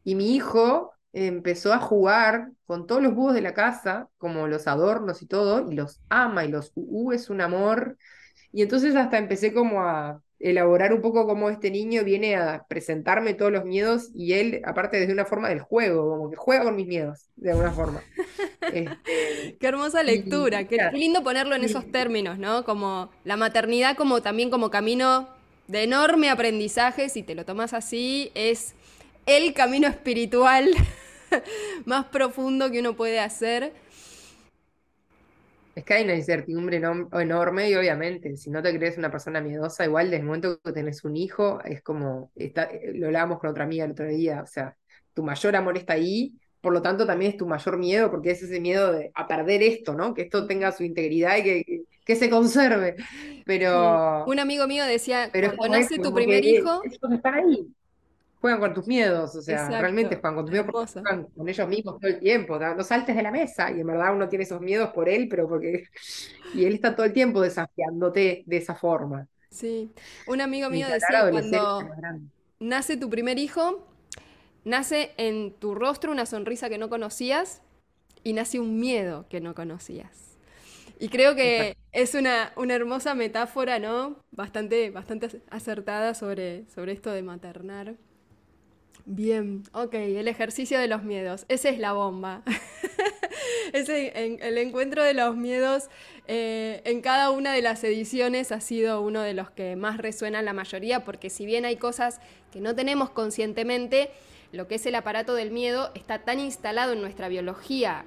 y 0.04 0.16
mi 0.16 0.36
hijo 0.36 0.94
empezó 1.13 1.74
a 1.74 1.80
jugar 1.80 2.52
con 2.66 2.88
todos 2.88 3.02
los 3.02 3.13
búhos 3.13 3.34
de 3.34 3.42
la 3.42 3.54
casa, 3.54 4.10
como 4.18 4.48
los 4.48 4.68
adornos 4.68 5.22
y 5.22 5.26
todo, 5.26 5.70
y 5.70 5.76
los 5.76 6.00
ama, 6.10 6.46
y 6.46 6.50
los 6.50 6.72
uh, 6.76 7.12
es 7.12 7.30
un 7.30 7.42
amor. 7.42 7.98
Y 8.52 8.62
entonces 8.62 8.96
hasta 8.96 9.18
empecé 9.18 9.54
como 9.54 9.82
a 9.84 10.22
elaborar 10.40 10.94
un 10.94 11.02
poco 11.02 11.26
cómo 11.26 11.50
este 11.50 11.72
niño 11.72 12.04
viene 12.04 12.36
a 12.36 12.66
presentarme 12.70 13.34
todos 13.34 13.52
los 13.52 13.66
miedos 13.66 14.12
y 14.13 14.34
él, 14.34 14.62
aparte 14.66 15.00
desde 15.00 15.13
una 15.13 15.26
forma 15.26 15.50
del 15.50 15.62
juego, 15.62 16.10
como 16.10 16.30
que 16.30 16.36
juega 16.36 16.63
con 16.63 16.76
mis 16.76 16.88
miedos, 16.88 17.30
de 17.36 17.52
alguna 17.52 17.72
forma. 17.72 18.02
Este, 18.60 19.58
qué 19.60 19.68
hermosa 19.68 20.04
lectura, 20.04 20.66
qué, 20.68 20.78
lindo 20.92 21.24
ponerlo 21.24 21.56
en 21.56 21.63
esos 21.63 21.90
términos, 21.90 22.38
¿no? 22.38 22.66
Como 22.66 23.12
la 23.24 23.38
maternidad 23.38 23.96
como 23.96 24.22
también 24.22 24.50
como 24.50 24.70
camino 24.70 25.30
de 25.68 25.84
enorme 25.84 26.30
aprendizaje, 26.30 27.10
si 27.10 27.24
te 27.24 27.36
lo 27.36 27.46
tomas 27.46 27.74
así, 27.74 28.32
es 28.36 28.74
el 29.26 29.54
camino 29.54 29.88
espiritual 29.88 30.70
más 31.86 32.06
profundo 32.06 32.72
que 32.72 32.80
uno 32.80 32.96
puede 32.96 33.20
hacer. 33.20 33.74
Es 35.76 35.84
que 35.84 35.94
hay 35.94 36.06
una 36.06 36.16
incertidumbre 36.16 36.82
enorme 37.12 37.70
y 37.70 37.76
obviamente, 37.76 38.36
si 38.36 38.50
no 38.50 38.64
te 38.64 38.76
crees 38.76 38.98
una 38.98 39.12
persona 39.12 39.42
miedosa, 39.42 39.86
igual 39.86 40.06
desde 40.06 40.22
el 40.22 40.26
momento 40.26 40.60
que 40.64 40.72
tenés 40.72 41.04
un 41.04 41.16
hijo, 41.16 41.62
es 41.64 41.84
como, 41.84 42.32
está, 42.36 42.70
lo 42.94 43.08
hablábamos 43.08 43.40
con 43.40 43.52
otra 43.52 43.66
amiga 43.66 43.86
el 43.86 43.92
otro 43.92 44.08
día, 44.08 44.42
o 44.42 44.48
sea, 44.48 44.76
tu 45.14 45.22
mayor 45.22 45.56
amor 45.56 45.78
está 45.78 45.94
ahí, 45.94 46.34
por 46.62 46.74
lo 46.74 46.82
tanto 46.82 47.06
también 47.06 47.32
es 47.32 47.38
tu 47.38 47.46
mayor 47.46 47.78
miedo, 47.78 48.10
porque 48.10 48.32
es 48.32 48.42
ese 48.42 48.60
miedo 48.60 48.92
de, 48.92 49.12
a 49.14 49.28
perder 49.28 49.62
esto, 49.62 49.94
¿no? 49.94 50.16
Que 50.16 50.24
esto 50.24 50.48
tenga 50.48 50.72
su 50.72 50.84
integridad 50.84 51.38
y 51.38 51.44
que, 51.44 51.84
que, 52.08 52.15
se 52.15 52.30
conserve. 52.30 52.96
Pero... 53.46 54.26
Un 54.26 54.39
amigo 54.39 54.65
mío 54.65 54.86
decía, 54.86 55.30
pero 55.32 55.56
cuando 55.56 55.78
nace 55.78 56.00
tu 56.00 56.13
primer 56.13 56.43
hijo... 56.43 56.82
están 56.84 57.34
ahí 57.36 57.67
juegan 58.39 58.60
con 58.60 58.74
tus 58.74 58.88
miedos, 58.88 59.36
o 59.36 59.41
sea, 59.41 59.67
realmente 59.67 60.15
juegan 60.15 60.36
con 60.36 60.46
tus 60.46 60.52
miedos 60.52 60.67
porque 60.72 60.91
juegan 60.91 61.24
con 61.36 61.50
ellos 61.50 61.67
mismos 61.67 62.00
todo 62.00 62.12
el 62.12 62.20
tiempo, 62.20 62.60
no 62.60 62.84
saltes 62.84 63.15
de 63.15 63.24
la 63.24 63.32
mesa 63.32 63.72
y 63.72 63.80
en 63.82 63.88
verdad 63.88 64.13
uno 64.13 64.30
tiene 64.30 64.43
esos 64.43 64.62
miedos 64.62 64.89
por 64.89 65.10
él, 65.10 65.28
pero 65.30 65.48
porque... 65.48 65.84
Y 66.54 66.63
él 66.63 66.76
está 66.76 66.96
todo 66.96 67.06
el 67.06 67.12
tiempo 67.12 67.41
desafiándote 67.41 68.43
de 68.46 68.58
esa 68.58 68.74
forma. 68.74 69.28
Sí, 69.50 69.91
un 70.28 70.39
amigo 70.39 70.70
mío 70.70 70.88
decía 70.88 71.30
cuando 71.30 71.89
nace 72.58 72.96
tu 72.96 73.10
primer 73.10 73.38
hijo, 73.38 73.86
nace 74.63 75.12
en 75.17 75.52
tu 75.52 75.76
rostro 75.76 76.10
una 76.10 76.26
sonrisa 76.26 76.70
que 76.70 76.78
no 76.78 76.88
conocías 76.88 77.62
y 78.24 78.32
nace 78.32 78.62
un 78.62 78.80
miedo 78.80 79.26
que 79.30 79.41
no 79.41 79.56
conocías. 79.56 80.27
Y 81.00 81.10
creo 81.10 81.36
que 81.36 81.78
es 81.92 82.16
una, 82.16 82.54
una, 82.56 82.74
hermosa 82.74 83.14
metáfora, 83.14 83.78
¿no? 83.78 84.24
Bastante, 84.32 84.90
bastante 84.90 85.42
acertada 85.50 86.16
sobre, 86.16 86.68
sobre 86.70 86.94
esto 86.94 87.12
de 87.12 87.22
maternar. 87.22 87.96
Bien, 89.06 89.64
ok, 89.74 89.94
el 89.94 90.28
ejercicio 90.28 90.80
de 90.80 90.88
los 90.88 91.04
miedos. 91.04 91.46
Esa 91.50 91.70
es 91.70 91.78
la 91.78 91.94
bomba. 91.94 92.44
Ese, 93.74 94.12
el 94.16 94.58
encuentro 94.58 95.04
de 95.04 95.14
los 95.14 95.36
miedos 95.36 95.90
eh, 96.28 96.82
en 96.84 97.02
cada 97.02 97.30
una 97.32 97.54
de 97.54 97.62
las 97.62 97.84
ediciones 97.84 98.52
ha 98.52 98.60
sido 98.60 99.02
uno 99.02 99.22
de 99.22 99.34
los 99.34 99.52
que 99.52 99.76
más 99.76 99.98
resuena 99.98 100.42
la 100.42 100.54
mayoría, 100.54 101.06
porque 101.06 101.30
si 101.30 101.46
bien 101.46 101.66
hay 101.66 101.78
cosas 101.78 102.20
que 102.52 102.60
no 102.60 102.76
tenemos 102.76 103.10
conscientemente, 103.10 104.10
lo 104.52 104.68
que 104.68 104.76
es 104.76 104.86
el 104.86 104.96
aparato 104.96 105.36
del 105.36 105.52
miedo 105.52 105.92
está 105.96 106.20
tan 106.20 106.40
instalado 106.40 106.94
en 106.94 107.02
nuestra 107.02 107.28
biología 107.28 108.06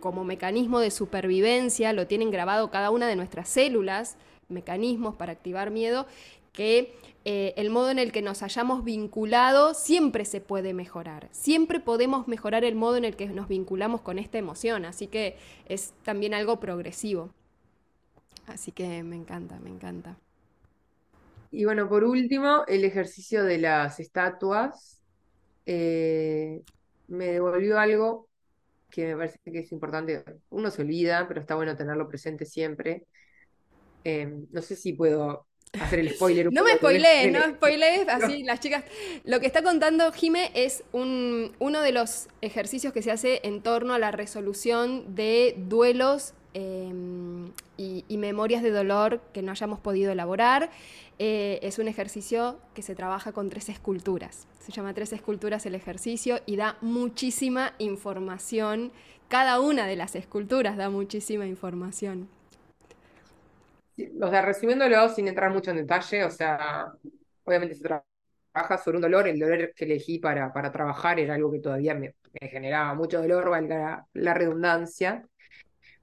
como 0.00 0.24
mecanismo 0.24 0.80
de 0.80 0.90
supervivencia, 0.90 1.92
lo 1.92 2.06
tienen 2.06 2.30
grabado 2.30 2.70
cada 2.70 2.90
una 2.90 3.06
de 3.06 3.16
nuestras 3.16 3.48
células, 3.48 4.16
mecanismos 4.48 5.14
para 5.14 5.32
activar 5.32 5.70
miedo, 5.70 6.06
que 6.52 6.94
eh, 7.24 7.54
el 7.56 7.70
modo 7.70 7.90
en 7.90 7.98
el 7.98 8.12
que 8.12 8.22
nos 8.22 8.42
hayamos 8.42 8.84
vinculado 8.84 9.74
siempre 9.74 10.24
se 10.24 10.40
puede 10.40 10.72
mejorar. 10.72 11.28
Siempre 11.32 11.80
podemos 11.80 12.28
mejorar 12.28 12.64
el 12.64 12.76
modo 12.76 12.96
en 12.96 13.04
el 13.04 13.16
que 13.16 13.26
nos 13.26 13.48
vinculamos 13.48 14.00
con 14.00 14.18
esta 14.18 14.38
emoción, 14.38 14.84
así 14.84 15.06
que 15.08 15.36
es 15.68 15.92
también 16.04 16.34
algo 16.34 16.60
progresivo. 16.60 17.30
Así 18.46 18.70
que 18.70 19.02
me 19.02 19.16
encanta, 19.16 19.58
me 19.58 19.70
encanta. 19.70 20.16
Y 21.50 21.64
bueno, 21.64 21.88
por 21.88 22.04
último, 22.04 22.64
el 22.68 22.84
ejercicio 22.84 23.44
de 23.44 23.58
las 23.58 23.98
estatuas 23.98 25.02
eh, 25.66 26.62
me 27.08 27.26
devolvió 27.26 27.78
algo 27.78 28.28
que 28.90 29.06
me 29.06 29.16
parece 29.16 29.38
que 29.44 29.60
es 29.60 29.72
importante. 29.72 30.24
Uno 30.50 30.70
se 30.70 30.82
olvida, 30.82 31.26
pero 31.28 31.40
está 31.40 31.54
bueno 31.54 31.76
tenerlo 31.76 32.08
presente 32.08 32.44
siempre. 32.46 33.04
Em, 34.04 34.46
no 34.52 34.62
sé 34.62 34.76
si 34.76 34.92
puedo 34.92 35.46
hacer 35.72 35.98
el 35.98 36.10
spoiler. 36.14 36.52
no 36.52 36.64
me 36.64 36.76
spoilees, 36.76 37.32
no 37.32 37.40
spoilees, 37.54 38.08
así 38.08 38.42
las 38.42 38.60
chicas. 38.60 38.84
Lo 39.24 39.40
que 39.40 39.46
está 39.46 39.62
contando 39.62 40.12
Jime 40.12 40.50
es 40.54 40.84
un, 40.92 41.54
uno 41.58 41.80
de 41.82 41.92
los 41.92 42.28
ejercicios 42.40 42.92
que 42.92 43.02
se 43.02 43.10
hace 43.10 43.40
en 43.44 43.62
torno 43.62 43.94
a 43.94 43.98
la 43.98 44.10
resolución 44.10 45.14
de 45.14 45.54
duelos 45.58 46.34
em, 46.54 47.52
y, 47.76 48.04
memorias 48.16 48.62
de 48.62 48.70
dolor 48.70 49.20
que 49.32 49.42
no 49.42 49.52
hayamos 49.52 49.80
podido 49.80 50.12
elaborar. 50.12 50.70
Eh, 51.18 51.58
es 51.62 51.78
un 51.78 51.88
ejercicio 51.88 52.58
que 52.74 52.82
se 52.82 52.94
trabaja 52.94 53.32
con 53.32 53.48
tres 53.48 53.68
esculturas. 53.68 54.46
Se 54.58 54.72
llama 54.72 54.92
Tres 54.92 55.12
Esculturas 55.12 55.64
el 55.64 55.74
ejercicio 55.74 56.40
y 56.44 56.56
da 56.56 56.76
muchísima 56.80 57.72
información. 57.78 58.92
Cada 59.28 59.60
una 59.60 59.86
de 59.86 59.96
las 59.96 60.14
esculturas 60.14 60.76
da 60.76 60.90
muchísima 60.90 61.46
información. 61.46 62.28
O 64.20 64.28
sea, 64.28 64.42
resumiéndolo 64.42 65.08
sin 65.08 65.28
entrar 65.28 65.50
mucho 65.50 65.70
en 65.70 65.78
detalle, 65.78 66.24
o 66.24 66.30
sea, 66.30 66.92
obviamente 67.44 67.76
se 67.76 67.82
trabaja 67.82 68.78
sobre 68.82 68.98
un 68.98 69.02
dolor, 69.02 69.26
el 69.26 69.38
dolor 69.38 69.72
que 69.74 69.84
elegí 69.84 70.18
para, 70.18 70.52
para 70.52 70.70
trabajar 70.70 71.18
era 71.18 71.34
algo 71.34 71.50
que 71.50 71.60
todavía 71.60 71.94
me, 71.94 72.14
generaba 72.40 72.94
mucho 72.94 73.22
dolor, 73.22 73.48
valga 73.48 74.06
la, 74.12 74.34
redundancia, 74.34 75.26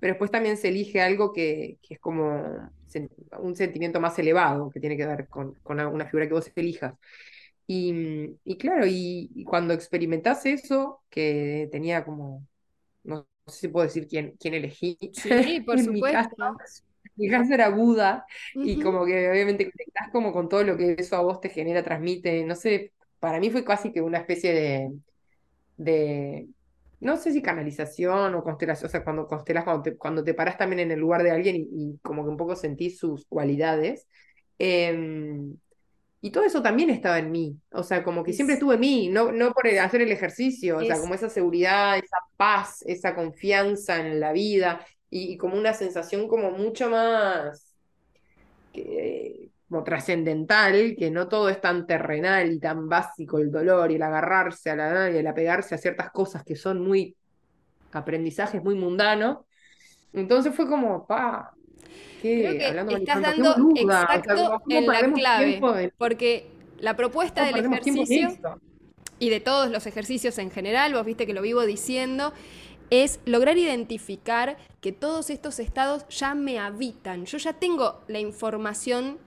pero 0.04 0.16
después 0.16 0.32
también 0.32 0.58
se 0.58 0.68
elige 0.68 1.00
algo 1.00 1.32
que, 1.32 1.78
que, 1.82 1.94
es 1.94 2.00
como 2.02 2.70
un 3.40 3.56
sentimiento 3.56 4.02
más 4.02 4.20
elevado, 4.20 4.70
que 4.70 4.82
tiene 4.82 4.98
que 4.98 5.06
ver 5.06 5.30
con, 5.30 5.54
con 5.64 5.80
una 5.80 6.06
figura 6.08 6.28
que 6.28 6.34
vos 6.34 6.52
elijas. 6.58 6.94
Y, 7.66 8.36
y 8.44 8.58
claro, 8.58 8.86
y, 8.86 9.46
cuando 9.46 9.74
experimentás 9.74 10.46
eso, 10.46 11.02
que 11.10 11.70
tenía 11.72 12.04
como, 12.04 12.46
no, 13.06 13.26
sé 13.48 13.62
si 13.62 13.68
puedo 13.70 13.86
decir 13.86 14.06
quién, 14.10 14.36
quién 14.38 14.56
elegí. 14.56 14.98
Sí, 15.14 15.62
por 15.66 15.80
supuesto 15.80 16.58
mi 17.16 17.30
caso 17.30 17.54
era 17.54 17.70
Buda, 17.70 18.26
y 18.56 18.82
como 18.82 19.06
que 19.06 19.32
obviamente 19.32 19.72
conectás 19.72 20.10
como 20.12 20.34
con 20.34 20.50
todo 20.50 20.66
lo 20.66 20.76
que 20.76 20.98
eso 20.98 21.16
a 21.16 21.22
vos 21.22 21.40
te 21.40 21.48
genera, 21.48 21.82
transmite, 21.82 22.44
no 22.44 22.56
sé, 22.56 22.92
para 23.22 23.40
mí 23.40 23.50
fue 23.52 23.64
casi 23.64 23.94
que 23.94 24.02
una 24.02 24.18
especie 24.18 24.54
de, 24.54 24.92
de 25.78 26.48
no 27.04 27.18
sé 27.18 27.32
si 27.32 27.42
canalización 27.42 28.34
o 28.36 28.44
constelación, 28.44 28.88
o 28.88 28.92
sea, 28.92 29.04
cuando 29.04 29.28
constelas, 29.28 29.64
cuando 29.64 29.84
te, 29.84 29.98
cuando 29.98 30.24
te 30.24 30.34
paras 30.34 30.58
también 30.58 30.80
en 30.80 30.92
el 30.92 31.00
lugar 31.00 31.24
de 31.24 31.32
alguien 31.32 31.56
y, 31.58 31.98
como 32.02 32.24
que 32.24 32.30
un 32.30 32.38
poco 32.38 32.56
sentís 32.56 32.98
sus 32.98 33.26
cualidades. 33.26 34.08
Em, 34.58 35.56
y 36.22 36.32
todo 36.32 36.46
eso 36.46 36.62
también 36.62 36.90
estaba 36.90 37.20
en 37.20 37.32
mí, 37.32 37.58
o 37.72 37.84
sea, 37.84 38.04
como 38.04 38.24
que 38.24 38.32
siempre 38.32 38.54
estuvo 38.54 38.74
en 38.74 38.80
mí, 38.80 39.10
no, 39.10 39.34
no 39.34 39.52
por 39.52 39.68
hacer 39.68 40.02
el 40.02 40.12
ejercicio, 40.12 40.78
o 40.78 40.82
sea, 40.82 40.98
como 41.00 41.14
esa 41.16 41.30
seguridad, 41.30 41.98
esa 41.98 42.18
paz, 42.38 42.82
esa 42.88 43.14
confianza 43.14 44.00
en 44.00 44.22
la 44.22 44.32
vida, 44.32 44.80
y, 45.10 45.38
como 45.38 45.58
una 45.58 45.74
sensación 45.74 46.28
como 46.28 46.52
mucho 46.52 46.90
más 46.90 47.76
como 49.74 49.84
trascendental, 49.84 50.96
que 50.96 51.10
no 51.10 51.28
todo 51.28 51.50
es 51.50 51.60
tan 51.60 51.88
terrenal 51.88 52.52
y 52.52 52.60
tan 52.60 52.88
básico 52.88 53.40
el 53.40 53.52
dolor 53.52 53.92
y 53.92 53.96
el 53.96 54.04
agarrarse 54.04 54.70
a 54.70 54.76
la 54.76 55.10
y 55.10 55.18
el 55.18 55.26
apegarse 55.26 55.74
a 55.74 55.80
ciertas 55.80 56.12
cosas 56.12 56.44
que 56.44 56.56
son 56.56 56.80
muy 56.80 57.16
aprendizajes 57.92 58.64
muy 58.64 58.76
mundanos. 58.76 59.40
Entonces 60.14 60.54
fue 60.54 60.68
como, 60.68 61.08
pa, 61.08 61.54
¿qué? 62.22 62.72
que 62.88 62.94
estás 62.94 63.20
dando 63.20 63.56
exacto 63.76 64.62
en 64.70 64.86
la 64.86 65.12
clave, 65.12 65.92
porque 65.98 66.52
la 66.78 66.96
propuesta 66.96 67.44
del 67.44 67.66
ejercicio 67.66 68.38
y 69.18 69.32
de 69.32 69.40
todos 69.40 69.72
los 69.72 69.88
ejercicios 69.88 70.38
en 70.38 70.52
general, 70.52 70.94
vos 70.94 71.04
viste 71.04 71.26
que 71.26 71.34
lo 71.34 71.42
vivo 71.42 71.66
diciendo, 71.66 72.32
es 72.92 73.20
lograr 73.26 73.58
identificar 73.58 74.56
que 74.82 74.92
todos 74.92 75.32
estos 75.32 75.58
estados 75.58 76.08
ya 76.10 76.36
me 76.36 76.60
habitan. 76.60 77.26
Yo 77.26 77.40
ya 77.40 77.54
tengo 77.54 78.04
la 78.08 78.20
información 78.20 79.18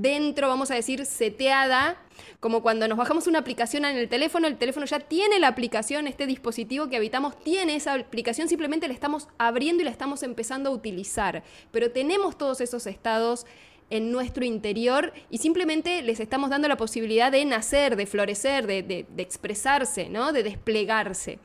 dentro, 0.00 0.48
vamos 0.48 0.70
a 0.70 0.74
decir, 0.74 1.04
seteada, 1.06 1.96
como 2.40 2.62
cuando 2.62 2.88
nos 2.88 2.98
bajamos 2.98 3.26
una 3.26 3.38
aplicación 3.38 3.84
en 3.84 3.96
el 3.96 4.08
teléfono, 4.08 4.46
el 4.46 4.56
teléfono 4.56 4.86
ya 4.86 5.00
tiene 5.00 5.38
la 5.38 5.48
aplicación, 5.48 6.06
este 6.06 6.26
dispositivo 6.26 6.88
que 6.88 6.96
habitamos 6.96 7.38
tiene 7.42 7.76
esa 7.76 7.94
aplicación, 7.94 8.48
simplemente 8.48 8.88
la 8.88 8.94
estamos 8.94 9.28
abriendo 9.38 9.82
y 9.82 9.84
la 9.84 9.90
estamos 9.90 10.22
empezando 10.22 10.70
a 10.70 10.72
utilizar. 10.72 11.42
Pero 11.70 11.90
tenemos 11.90 12.38
todos 12.38 12.60
esos 12.60 12.86
estados 12.86 13.46
en 13.88 14.10
nuestro 14.10 14.44
interior 14.44 15.12
y 15.30 15.38
simplemente 15.38 16.02
les 16.02 16.18
estamos 16.20 16.50
dando 16.50 16.68
la 16.68 16.76
posibilidad 16.76 17.30
de 17.30 17.44
nacer, 17.44 17.96
de 17.96 18.06
florecer, 18.06 18.66
de, 18.66 18.82
de 18.82 19.22
expresarse, 19.22 20.08
¿no? 20.08 20.32
de 20.32 20.42
desplegarse. 20.42 21.38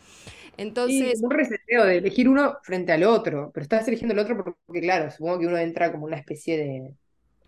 Entonces. 0.58 1.22
un 1.22 1.32
reseteo 1.32 1.86
de 1.86 1.98
elegir 1.98 2.30
uno 2.30 2.58
frente 2.62 2.92
al 2.92 3.04
otro, 3.04 3.52
pero 3.54 3.64
estás 3.64 3.88
eligiendo 3.88 4.14
el 4.14 4.20
otro 4.20 4.44
porque, 4.66 4.82
claro, 4.82 5.10
supongo 5.10 5.40
que 5.40 5.48
uno 5.48 5.58
entra 5.58 5.92
como 5.92 6.06
una 6.06 6.18
especie 6.18 6.58
de. 6.58 6.94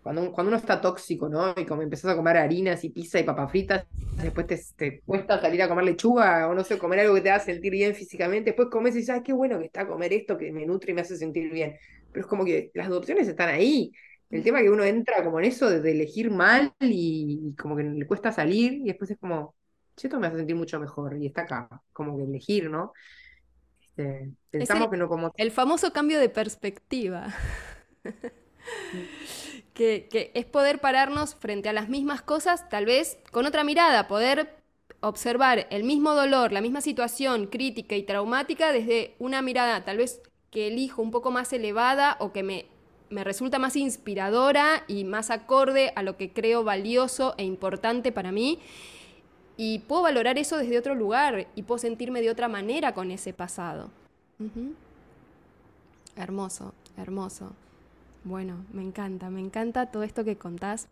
Cuando, 0.04 0.32
cuando 0.32 0.50
uno 0.50 0.58
está 0.58 0.82
tóxico, 0.82 1.30
¿no? 1.30 1.54
Y 1.56 1.64
como 1.64 1.80
empezás 1.80 2.12
a 2.12 2.16
comer 2.16 2.36
harinas 2.36 2.84
y 2.84 2.90
pizza 2.90 3.18
y 3.18 3.22
papas 3.22 3.50
fritas, 3.50 3.86
después 4.22 4.46
te, 4.76 5.00
cuesta 5.00 5.40
salir 5.40 5.62
a 5.62 5.68
comer 5.68 5.86
lechuga 5.86 6.46
o 6.46 6.54
no 6.54 6.62
sé, 6.62 6.76
comer 6.76 7.00
algo 7.00 7.14
que 7.14 7.22
te 7.22 7.30
haga 7.30 7.42
sentir 7.42 7.72
bien 7.72 7.94
físicamente. 7.94 8.50
Después 8.50 8.68
comes 8.68 8.94
y 8.94 8.98
dices, 8.98 9.14
ay, 9.14 9.22
qué 9.22 9.32
bueno 9.32 9.58
que 9.58 9.64
está 9.64 9.88
comer 9.88 10.12
esto 10.12 10.36
que 10.36 10.52
me 10.52 10.66
nutre 10.66 10.92
y 10.92 10.94
me 10.94 11.00
hace 11.00 11.16
sentir 11.16 11.50
bien. 11.50 11.78
Pero 12.12 12.20
es 12.22 12.28
como 12.28 12.44
que 12.44 12.70
las 12.74 12.90
opciones 12.90 13.26
están 13.26 13.48
ahí. 13.48 13.92
El 14.28 14.42
tema 14.42 14.58
es 14.58 14.64
que 14.64 14.70
uno 14.70 14.84
entra 14.84 15.24
como 15.24 15.38
en 15.38 15.46
eso 15.46 15.70
de, 15.70 15.90
elegir 15.90 16.30
mal 16.30 16.74
y, 16.80 17.54
como 17.58 17.74
que 17.74 17.84
le 17.84 18.06
cuesta 18.06 18.30
salir 18.30 18.74
y 18.74 18.84
después 18.84 19.10
es 19.10 19.16
como, 19.16 19.54
esto 19.96 20.20
me 20.20 20.26
hace 20.26 20.36
sentir 20.36 20.54
mucho 20.54 20.78
mejor 20.78 21.16
y 21.16 21.28
está 21.28 21.42
acá, 21.42 21.82
como 21.94 22.18
que 22.18 22.24
elegir, 22.24 22.68
¿no? 22.68 22.92
Este, 23.80 24.32
pensamos 24.50 24.90
que 24.90 24.98
no 24.98 25.08
como... 25.08 25.32
El 25.38 25.50
famoso 25.50 25.94
cambio 25.94 26.20
de 26.20 26.28
perspectiva. 26.28 27.34
Que, 29.74 30.30
es 30.34 30.46
poder 30.46 30.80
pararnos 30.80 31.34
frente 31.34 31.68
a 31.68 31.72
las 31.72 31.88
mismas 31.88 32.22
cosas, 32.22 32.68
tal 32.68 32.86
vez 32.86 33.18
con 33.32 33.44
otra 33.44 33.64
mirada, 33.64 34.08
poder 34.08 34.56
observar 35.00 35.66
el 35.70 35.84
mismo 35.84 36.14
dolor, 36.14 36.52
la 36.52 36.60
misma 36.60 36.80
situación 36.80 37.48
crítica 37.48 37.96
y 37.96 38.04
traumática 38.04 38.72
desde 38.72 39.14
una 39.18 39.42
mirada 39.42 39.84
tal 39.84 39.98
vez 39.98 40.22
que 40.50 40.68
elijo 40.68 41.02
un 41.02 41.10
poco 41.10 41.30
más 41.30 41.52
elevada 41.52 42.16
o 42.20 42.32
que 42.32 42.42
me, 42.42 42.66
me, 43.10 43.24
resulta 43.24 43.58
más 43.58 43.76
inspiradora 43.76 44.84
y 44.86 45.04
más 45.04 45.30
acorde 45.30 45.92
a 45.96 46.02
lo 46.02 46.16
que 46.16 46.32
creo 46.32 46.62
valioso 46.64 47.34
e 47.36 47.44
importante 47.44 48.12
para 48.12 48.32
mí. 48.32 48.60
Y 49.56 49.80
puedo 49.80 50.02
valorar 50.02 50.38
eso 50.38 50.56
desde 50.56 50.78
otro 50.78 50.94
lugar 50.94 51.48
y 51.54 51.62
puedo 51.62 51.78
sentirme 51.78 52.22
de 52.22 52.30
otra 52.30 52.48
manera 52.48 52.94
con 52.94 53.10
ese 53.10 53.32
pasado. 53.32 53.90
Hermoso, 56.16 56.72
hermoso. 56.96 57.54
Bueno, 58.24 58.64
me 58.72 58.82
encanta, 58.82 59.30
me 59.30 59.40
encanta 59.40 59.86
todo 59.86 60.02
esto 60.02 60.24
que 60.24 60.36
contás. 60.36 60.88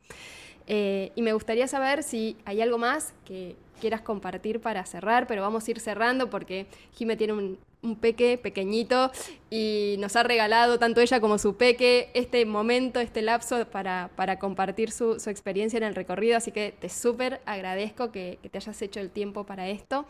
Eh, 0.67 1.11
y 1.17 1.23
me 1.23 1.33
gustaría 1.33 1.67
saber 1.67 2.03
si 2.03 2.37
hay 2.45 2.61
algo 2.61 2.79
más 2.79 3.15
que 3.25 3.57
quieras 3.81 4.01
compartir 4.01 4.61
para 4.61 4.85
cerrar, 4.87 5.27
pero 5.27 5.43
vamos 5.43 5.67
a 5.67 5.71
ir 5.73 5.81
cerrando 5.81 6.31
porque 6.31 6.67
Jime 6.95 7.17
tiene 7.17 7.33
un, 7.33 7.59
peque 8.01 8.39
pequeñito 8.39 9.11
y 9.51 9.97
nos 9.99 10.15
ha 10.15 10.23
regalado 10.23 10.79
tanto 10.79 11.01
ella 11.01 11.19
como 11.21 11.37
su 11.37 11.57
peque 11.57 12.11
este 12.15 12.47
momento, 12.47 13.01
este 13.01 13.23
lapso 13.23 13.67
para, 13.67 14.09
para 14.15 14.39
compartir 14.39 14.93
su, 14.93 15.15
experiencia 15.27 15.79
en 15.79 15.83
el 15.83 15.97
recorrido, 15.97 16.37
así 16.37 16.53
que 16.53 16.73
te 16.79 16.89
súper 16.89 17.41
agradezco 17.45 18.13
que, 18.13 18.39
te 18.49 18.57
hayas 18.57 18.81
hecho 18.83 19.01
el 19.01 19.11
tiempo 19.11 19.45
para 19.45 19.69
esto. 19.69 20.07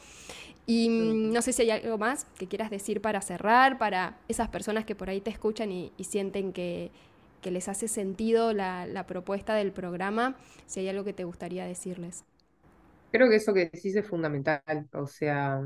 Y 0.67 0.91
mm, 0.91 1.33
no 1.33 1.41
sé 1.41 1.55
si 1.55 1.63
hay 1.63 1.71
algo 1.71 1.97
más 1.97 2.27
que 2.37 2.47
quieras 2.47 2.69
decir 2.69 3.01
para 3.01 3.23
cerrar, 3.23 3.79
para 3.79 4.19
esas 4.29 4.49
personas 4.49 4.85
que 4.85 4.95
por 4.95 5.09
ahí 5.09 5.23
te 5.23 5.31
escuchan 5.31 5.73
y, 5.73 5.93
sienten 6.01 6.53
que, 6.53 6.91
les 7.51 7.69
hace 7.69 7.89
sentido 7.89 8.53
la, 8.53 9.05
propuesta 9.07 9.55
del 9.55 9.73
programa, 9.73 10.37
si 10.67 10.81
hay 10.81 10.89
algo 10.89 11.05
que 11.05 11.13
te 11.13 11.25
gustaría 11.25 11.67
decirles. 11.67 12.25
Creo 13.11 13.29
que 13.29 13.37
eso 13.37 13.53
que 13.53 13.71
decís 13.73 13.95
es 13.97 14.07
fundamental, 14.07 14.63
o 14.93 15.07
sea, 15.07 15.61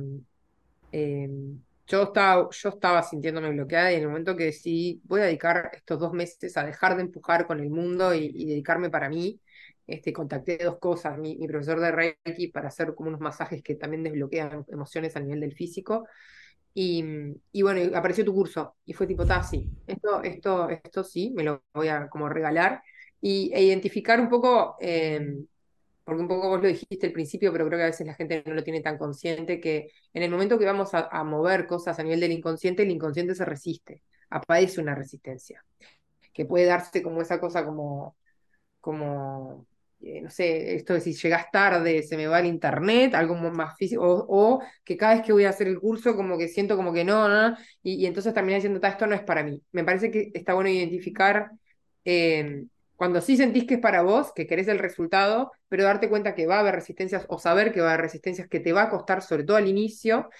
em, 0.91 1.61
yo 1.87 2.03
estaba, 2.03 2.49
yo 2.51 2.69
estaba 2.71 3.03
sintiéndome 3.03 3.51
bloqueada 3.51 3.93
y 3.93 3.97
en 3.97 4.03
el 4.03 4.09
momento 4.09 4.37
que 4.37 4.45
decidí, 4.45 5.01
voy 5.05 5.21
a 5.21 5.25
dedicar 5.25 5.71
estos 5.73 6.01
dos 6.01 6.13
meses 6.13 6.57
a 6.57 6.65
dejar 6.65 6.97
de 6.97 7.03
empujar 7.03 7.47
con 7.47 7.61
el 7.61 7.71
mundo 7.71 8.15
y, 8.15 8.45
dedicarme 8.47 8.91
para 8.91 9.09
mí, 9.09 9.41
este, 9.87 10.13
contacté 10.13 10.59
dos 10.59 10.79
cosas, 10.79 11.17
mi, 11.19 11.37
profesor 11.47 11.79
de 11.81 11.93
Reiki 11.93 12.49
para 12.49 12.69
hacer 12.69 12.95
como 12.95 13.11
unos 13.11 13.21
masajes 13.21 13.63
que 13.63 13.77
también 13.77 14.03
desbloquean 14.03 14.65
emociones 14.69 15.17
a 15.17 15.21
nivel 15.21 15.41
del 15.41 15.55
físico. 15.55 16.07
Y, 16.79 17.03
y 17.53 17.63
bueno, 17.63 17.97
apareció 17.97 18.23
tu 18.23 18.35
curso 18.35 18.77
y 18.85 18.93
fue 18.93 19.07
tipo, 19.07 19.25
ta, 19.25 19.43
sí, 19.43 19.67
esto, 19.87 20.23
esto, 20.23 20.69
esto 20.69 21.03
sí, 21.05 21.33
me 21.35 21.43
lo 21.43 21.63
voy 21.73 21.89
a 21.89 22.07
como 22.11 22.29
regalar 22.29 22.83
y, 23.19 23.51
e 23.55 23.63
identificar 23.63 24.21
un 24.21 24.29
poco 24.29 24.77
em, 24.79 25.47
porque 26.05 26.21
un 26.23 26.29
poco 26.29 26.51
vos 26.51 26.61
lo 26.63 26.69
dijiste 26.69 27.07
al 27.07 27.15
principio, 27.15 27.51
pero 27.51 27.67
creo 27.67 27.79
que 27.79 27.85
a 27.85 27.87
veces 27.87 28.07
la 28.07 28.15
gente 28.15 28.43
no 28.47 28.53
lo 28.55 28.63
tiene 28.63 28.83
tan 28.83 28.99
consciente, 28.99 29.59
que 29.59 29.91
en 30.13 30.23
el 30.23 30.31
momento 30.31 30.59
que 30.59 30.67
vamos 30.67 30.91
a, 30.93 31.25
mover 31.25 31.67
cosas 31.67 31.99
a 31.99 32.03
nivel 32.03 32.21
del 32.21 32.33
inconsciente, 32.33 32.83
el 32.83 32.91
inconsciente 32.91 33.35
se 33.35 33.47
resiste, 33.47 34.03
aparece 34.31 34.81
una 34.83 34.95
resistencia. 34.95 35.65
que 36.35 36.45
puede 36.45 36.67
darse 36.67 37.03
como 37.03 37.23
esa 37.23 37.41
cosa 37.41 37.65
como, 37.65 38.17
como 38.81 39.67
eh, 40.07 40.21
no 40.23 40.31
sé, 40.31 40.77
esto 40.77 40.95
de 40.95 41.01
si 41.01 41.13
llegas 41.15 41.51
tarde, 41.51 42.03
se 42.03 42.17
me 42.17 42.27
va 42.27 42.41
el 42.41 42.47
internet, 42.47 43.15
algo 43.15 43.35
más 43.35 43.77
físico, 43.77 44.03
o, 44.29 44.63
que 44.85 44.97
cada 44.97 45.15
vez 45.15 45.23
que 45.25 45.33
voy 45.33 45.45
a 45.45 45.51
hacer 45.51 45.67
el 45.69 45.81
curso 45.81 46.15
como 46.15 46.39
que 46.39 46.49
siento 46.49 46.77
como 46.77 46.93
que 46.93 47.05
no, 47.05 47.29
y, 47.83 47.95
y 47.95 48.07
entonces 48.07 48.33
también 48.33 48.59
diciendo, 48.59 48.81
esto 48.87 49.07
no 49.07 49.15
es 49.15 49.23
para 49.23 49.43
mí. 49.43 49.61
Me 49.73 49.85
parece 49.85 50.11
que 50.11 50.31
está 50.35 50.55
bueno 50.55 50.71
identificar 50.71 51.51
eh, 52.05 52.65
cuando 52.97 53.21
sí 53.21 53.37
sentís 53.37 53.67
que 53.67 53.75
es 53.75 53.81
para 53.81 54.03
vos, 54.03 54.33
que 54.35 54.47
querés 54.47 54.69
el 54.69 54.79
resultado, 54.79 55.53
pero 55.69 55.85
darte 55.85 56.09
cuenta 56.09 56.35
que 56.35 56.47
va 56.47 56.57
a 56.57 56.61
haber 56.61 56.77
resistencias 56.77 57.27
o 57.29 57.39
saber 57.39 57.73
que 57.73 57.81
va 57.81 57.89
a 57.89 57.93
haber 57.95 58.03
resistencias 58.03 58.49
que 58.49 58.61
te 58.61 58.73
va 58.73 58.85
a 58.85 58.91
costar, 58.91 59.23
sobre 59.23 59.45
todo 59.45 59.57
al 59.57 59.69
inicio, 59.69 60.31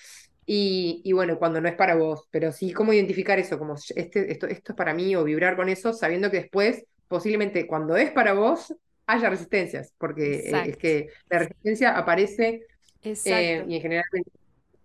y, 0.47 1.03
y, 1.05 1.13
bueno, 1.13 1.39
cuando 1.39 1.61
no 1.61 1.69
es 1.69 1.75
para 1.75 1.97
vos, 1.97 2.29
pero 2.31 2.53
sí 2.53 2.73
cómo 2.73 2.93
identificar 2.93 3.39
eso, 3.39 3.59
como 3.59 3.75
este, 3.75 4.33
esto, 4.33 4.47
esto 4.47 4.73
es 4.73 4.77
para 4.77 4.95
mí, 4.95 5.17
o 5.17 5.25
vibrar 5.25 5.57
con 5.57 5.69
eso, 5.69 5.93
sabiendo 5.93 6.31
que 6.31 6.39
después, 6.39 6.85
posiblemente 7.09 7.67
cuando 7.67 7.97
es 7.97 8.13
para 8.13 8.33
vos, 8.33 8.73
haya 9.07 9.31
resistencias, 9.31 9.93
porque 9.99 10.51
eh, 10.51 10.63
es 10.67 10.77
que 10.77 11.09
la 11.31 11.41
resistencia 11.41 11.97
aparece 11.97 12.67
eh, 13.03 13.65
y 13.69 13.77
en 13.77 13.81
general 13.83 14.05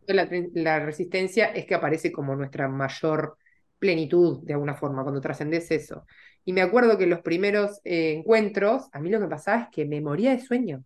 la, 0.08 0.30
la, 0.54 0.80
resistencia 0.80 1.48
es 1.48 1.66
que 1.66 1.76
aparece 1.76 2.12
como 2.12 2.36
nuestra 2.36 2.68
mayor 2.68 3.38
plenitud 3.80 4.44
de 4.44 4.54
alguna 4.54 4.76
forma, 4.76 5.02
cuando 5.02 5.22
trascendes 5.22 5.72
eso. 5.72 6.06
Y 6.46 6.54
me 6.54 6.62
acuerdo 6.62 6.98
que 6.98 7.08
los 7.08 7.22
primeros 7.22 7.82
eh, 7.84 8.14
encuentros, 8.14 8.84
a 8.92 9.00
mí 9.00 9.10
lo 9.10 9.20
que 9.20 9.28
pasaba 9.28 9.64
es 9.64 9.68
que 9.72 9.86
me 9.86 10.02
moría 10.02 10.32
de 10.32 10.40
sueño. 10.40 10.84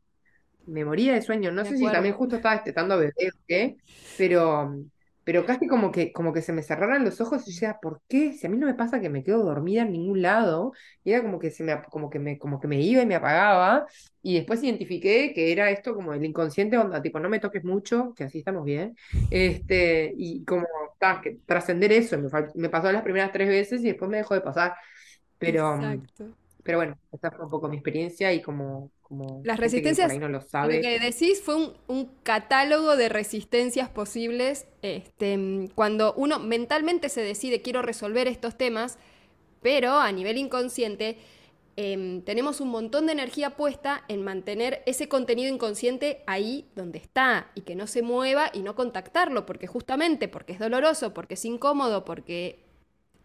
Me 0.65 0.83
moría 0.83 1.13
de 1.13 1.21
sueño. 1.21 1.51
No 1.51 1.65
sé 1.65 1.77
si 1.77 1.85
también 1.85 2.15
justo 2.15 2.37
estaba 2.37 2.55
estetando 2.55 2.95
a 2.95 2.97
bebé 2.97 3.29
o 3.33 3.37
qué, 3.47 3.75
pero 4.17 4.75
pero 5.25 5.43
casi 5.45 5.67
como 5.67 5.91
que, 5.91 6.13
como 6.13 6.31
que 6.31 6.43
se 6.43 6.53
me 6.53 6.61
cerraran 6.61 7.03
los 7.03 7.19
ojos 7.19 7.41
y 7.41 7.51
yo 7.51 7.55
decía, 7.55 7.79
¿por 7.81 7.99
qué? 8.07 8.33
Si 8.33 8.45
a 8.45 8.49
mí 8.49 8.57
no 8.57 8.67
me 8.67 8.75
pasa 8.75 9.01
que 9.01 9.09
me 9.09 9.23
quedo 9.23 9.43
dormida 9.43 9.81
en 9.81 9.91
ningún 9.91 10.21
lado, 10.21 10.71
y 11.03 11.11
era 11.11 11.23
como 11.23 11.39
que, 11.39 11.49
se 11.49 11.63
me, 11.63 11.81
como 11.89 12.11
que, 12.11 12.19
me, 12.19 12.37
como 12.37 12.59
que 12.59 12.67
me 12.67 12.79
iba 12.79 13.01
y 13.01 13.07
me 13.07 13.15
apagaba, 13.15 13.87
y 14.21 14.35
después 14.35 14.63
identifiqué 14.63 15.33
que 15.33 15.51
era 15.51 15.71
esto 15.71 15.95
como 15.95 16.13
el 16.13 16.23
inconsciente, 16.23 16.77
onda, 16.77 17.01
tipo, 17.01 17.19
no 17.19 17.27
me 17.27 17.39
toques 17.39 17.63
mucho, 17.63 18.13
que 18.15 18.23
así 18.25 18.37
estamos 18.37 18.63
bien, 18.63 18.95
este, 19.31 20.13
y 20.15 20.45
como, 20.45 20.67
trascender 21.47 21.91
eso, 21.91 22.19
me, 22.19 22.29
me, 22.53 22.69
pasó 22.69 22.91
las 22.91 23.01
primeras 23.01 23.31
tres 23.31 23.47
veces 23.49 23.81
y 23.81 23.87
después 23.87 24.09
me 24.09 24.17
dejó 24.17 24.35
de 24.35 24.41
pasar, 24.41 24.75
pero... 25.39 25.79
Pero 26.65 26.79
bueno, 26.79 26.97
esta 27.11 27.29
fue 27.29 27.45
un 27.45 27.51
poco 27.51 27.67
mi 27.67 27.75
experiencia 27.75 28.33
y 28.33 28.41
como, 28.41 28.89
como 29.03 29.39
las 29.43 29.59
resistencias, 29.59 30.11
lo, 30.17 30.41
sabe. 30.41 30.81
que 30.81 30.99
decís 30.99 31.43
fue 31.43 31.75
un, 31.85 32.09
catálogo 32.23 32.97
de 32.97 33.07
resistencias 33.07 33.87
posibles. 33.87 34.65
Este, 34.81 35.69
cuando 35.75 36.15
uno 36.15 36.39
mentalmente 36.39 37.09
se 37.09 37.21
decide 37.21 37.61
quiero 37.61 37.83
resolver 37.83 38.27
estos 38.27 38.57
temas, 38.57 38.97
pero 39.61 39.99
a 39.99 40.11
nivel 40.11 40.39
inconsciente 40.39 41.19
em, 41.75 42.23
tenemos 42.23 42.59
un 42.61 42.69
montón 42.69 43.05
de 43.05 43.11
energía 43.11 43.51
puesta 43.51 44.03
en 44.07 44.23
mantener 44.23 44.81
ese 44.87 45.07
contenido 45.07 45.53
inconsciente 45.53 46.23
ahí 46.25 46.65
donde 46.75 46.97
está 46.97 47.51
y 47.53 47.61
que 47.61 47.75
no 47.75 47.85
se 47.85 48.01
mueva 48.01 48.49
y 48.51 48.63
no 48.63 48.73
contactarlo, 48.73 49.45
porque 49.45 49.67
justamente 49.67 50.27
porque 50.27 50.53
es 50.53 50.59
doloroso, 50.59 51.13
porque 51.13 51.35
es 51.35 51.45
incómodo, 51.45 52.05
porque 52.05 52.64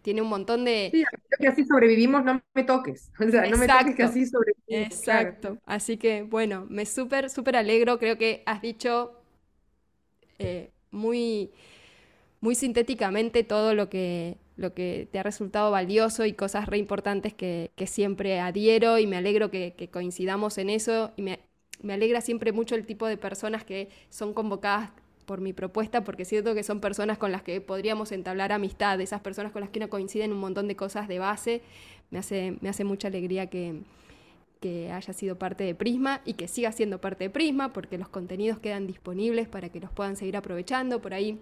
tiene 0.03 0.23
un 0.23 0.29
montón 0.29 0.65
de... 0.65 0.91
Sí, 0.93 1.05
que 1.39 1.49
así 1.49 1.65
sobrevivimos, 1.65 2.25
no 2.25 2.43
me 2.55 2.65
toques. 2.65 3.11
O 3.21 3.31
sea, 3.31 3.49
no 3.49 3.57
me 3.57 3.67
toques 3.67 3.95
que 3.95 4.03
así 4.03 4.27
sobrevivimos. 4.27 4.93
Exacto. 4.93 5.59
Así 5.65 5.97
que, 5.97 6.23
bueno, 6.23 6.67
me 6.69 6.87
súper, 6.87 7.31
súper 7.31 7.57
alegro. 7.57 7.99
Creo 7.99 8.19
que 8.19 8.43
has 8.47 8.63
dicho 8.63 9.21
eh, 10.39 10.71
muy, 10.91 11.51
muy 12.41 12.55
sintéticamente 12.55 13.45
todo 13.45 13.75
lo 13.75 13.89
que, 13.89 14.39
lo 14.57 14.75
que 14.75 15.09
te 15.11 15.19
ha 15.19 15.23
resultado 15.23 15.71
valioso 15.71 16.25
y 16.25 16.33
cosas 16.33 16.67
re 16.67 16.79
importantes 16.79 17.35
que, 17.35 17.71
siempre 17.87 18.41
adhiero 18.41 18.99
y 18.99 19.07
me 19.07 19.17
alegro 19.17 19.51
que, 19.51 19.89
coincidamos 19.93 20.59
en 20.59 20.71
eso 20.71 21.13
y 21.17 21.23
me, 21.23 21.41
me 21.83 21.95
alegra 21.95 22.21
siempre 22.21 22.53
mucho 22.53 22.75
el 22.75 22.87
tipo 22.87 23.07
de 23.07 23.17
personas 23.17 23.65
que 23.65 23.89
son 24.09 24.35
convocadas 24.35 24.91
por 25.31 25.41
mi 25.41 25.53
propuesta, 25.53 26.03
porque 26.03 26.25
siento 26.25 26.57
que 26.57 26.65
son 26.65 26.81
personas 26.81 27.17
con 27.17 27.31
las 27.31 27.43
que 27.43 27.61
podríamos 27.61 28.11
entablar 28.11 28.51
amistad, 28.51 29.01
esas 29.01 29.21
personas 29.21 29.53
con 29.53 29.61
las 29.61 29.71
que 29.71 29.79
uno 29.79 29.89
coincide 29.89 30.25
en 30.25 30.33
un 30.33 30.41
montón 30.41 30.67
de 30.67 30.75
cosas 30.75 31.07
de 31.07 31.21
base. 31.21 31.63
Me 32.11 32.19
hace, 32.19 32.57
me 32.61 32.69
hace 32.69 32.83
mucha 32.83 33.07
alegría 33.07 33.47
que, 33.47 33.83
que 34.61 34.91
haya 34.91 35.13
sido 35.13 35.39
parte 35.39 35.63
de 35.63 35.77
Prisma 35.77 36.21
y 36.25 36.33
que 36.33 36.49
siga 36.49 36.73
siendo 36.73 37.01
parte 37.01 37.23
de 37.23 37.31
Prisma, 37.31 37.73
porque 37.73 37.97
los 37.97 38.09
contenidos 38.09 38.59
quedan 38.59 38.89
disponibles 38.89 39.47
para 39.47 39.69
que 39.69 39.79
los 39.79 39.93
puedan 39.93 40.17
seguir 40.17 40.37
aprovechando. 40.37 41.01
Por 41.01 41.15
ahí, 41.15 41.39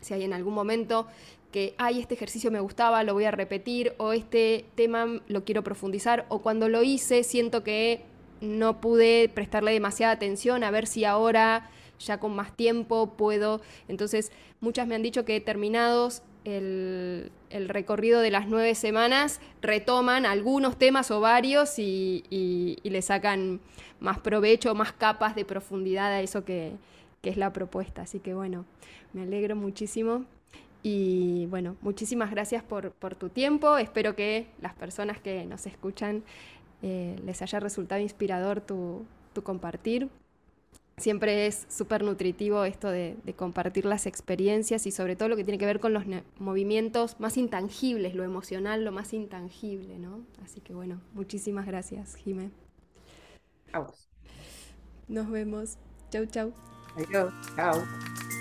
si 0.00 0.14
hay 0.14 0.22
en 0.22 0.32
algún 0.32 0.54
momento 0.54 1.06
que, 1.52 1.74
ay, 1.76 2.00
este 2.00 2.14
ejercicio 2.14 2.50
me 2.50 2.60
gustaba, 2.60 3.04
lo 3.04 3.12
voy 3.12 3.24
a 3.26 3.32
repetir, 3.32 3.92
o 3.98 4.14
este 4.14 4.64
tema 4.76 5.20
lo 5.28 5.44
quiero 5.44 5.62
profundizar, 5.62 6.24
o 6.30 6.38
cuando 6.38 6.70
lo 6.70 6.82
hice 6.82 7.22
siento 7.22 7.62
que 7.64 8.00
no 8.40 8.80
pude 8.80 9.28
prestarle 9.28 9.72
demasiada 9.72 10.14
atención, 10.14 10.64
a 10.64 10.70
ver 10.70 10.86
si 10.86 11.04
ahora 11.04 11.68
ya 12.00 12.18
con 12.18 12.34
más 12.34 12.56
tiempo 12.56 13.14
puedo. 13.16 13.60
Entonces, 13.88 14.32
muchas 14.60 14.86
me 14.86 14.94
han 14.94 15.02
dicho 15.02 15.24
que 15.24 15.40
terminados 15.40 16.22
el, 16.44 17.30
recorrido 17.68 18.20
de 18.20 18.30
las 18.30 18.48
nueve 18.48 18.74
semanas, 18.74 19.40
retoman 19.60 20.26
algunos 20.26 20.78
temas 20.78 21.10
o 21.10 21.20
varios 21.20 21.78
y, 21.78 22.78
le 22.82 23.02
sacan 23.02 23.60
más 24.00 24.18
provecho, 24.18 24.74
más 24.74 24.92
capas 24.92 25.34
de 25.34 25.44
profundidad 25.44 26.12
a 26.12 26.20
eso 26.20 26.44
que, 26.44 26.72
es 27.22 27.36
la 27.36 27.52
propuesta. 27.52 28.02
Así 28.02 28.18
que 28.18 28.34
bueno, 28.34 28.64
me 29.12 29.22
alegro 29.22 29.54
muchísimo. 29.56 30.24
Y 30.82 31.44
bueno, 31.46 31.76
muchísimas 31.82 32.30
gracias 32.30 32.62
por, 32.62 32.94
tu 33.18 33.28
tiempo. 33.28 33.76
Espero 33.76 34.16
que 34.16 34.46
las 34.62 34.74
personas 34.74 35.20
que 35.20 35.44
nos 35.44 35.66
escuchan 35.66 36.22
eh, 36.82 37.20
les 37.26 37.42
haya 37.42 37.60
resultado 37.60 38.00
inspirador 38.00 38.62
tu, 38.62 39.04
tu 39.34 39.42
compartir 39.42 40.08
siempre 41.00 41.46
es 41.46 41.66
súper 41.68 42.04
nutritivo 42.04 42.64
esto 42.64 42.88
de, 42.88 43.16
compartir 43.36 43.84
las 43.84 44.06
experiencias 44.06 44.86
y 44.86 44.90
sobre 44.90 45.16
todo 45.16 45.28
lo 45.28 45.36
que 45.36 45.44
tiene 45.44 45.58
que 45.58 45.66
ver 45.66 45.80
con 45.80 45.92
los 45.92 46.04
movimientos 46.38 47.18
más 47.18 47.36
intangibles, 47.36 48.14
lo 48.14 48.24
emocional, 48.24 48.84
lo 48.84 48.92
más 48.92 49.12
intangible, 49.12 49.98
¿no? 49.98 50.20
Así 50.44 50.60
que 50.60 50.74
bueno, 50.74 51.00
muchísimas 51.14 51.66
gracias, 51.66 52.16
Jimé. 52.16 52.50
Vamos. 53.72 54.08
Nos 55.08 55.30
vemos. 55.30 55.78
Chau, 56.10 56.26
chau. 56.26 56.52
Adiós. 56.96 57.32
Chao. 57.56 58.39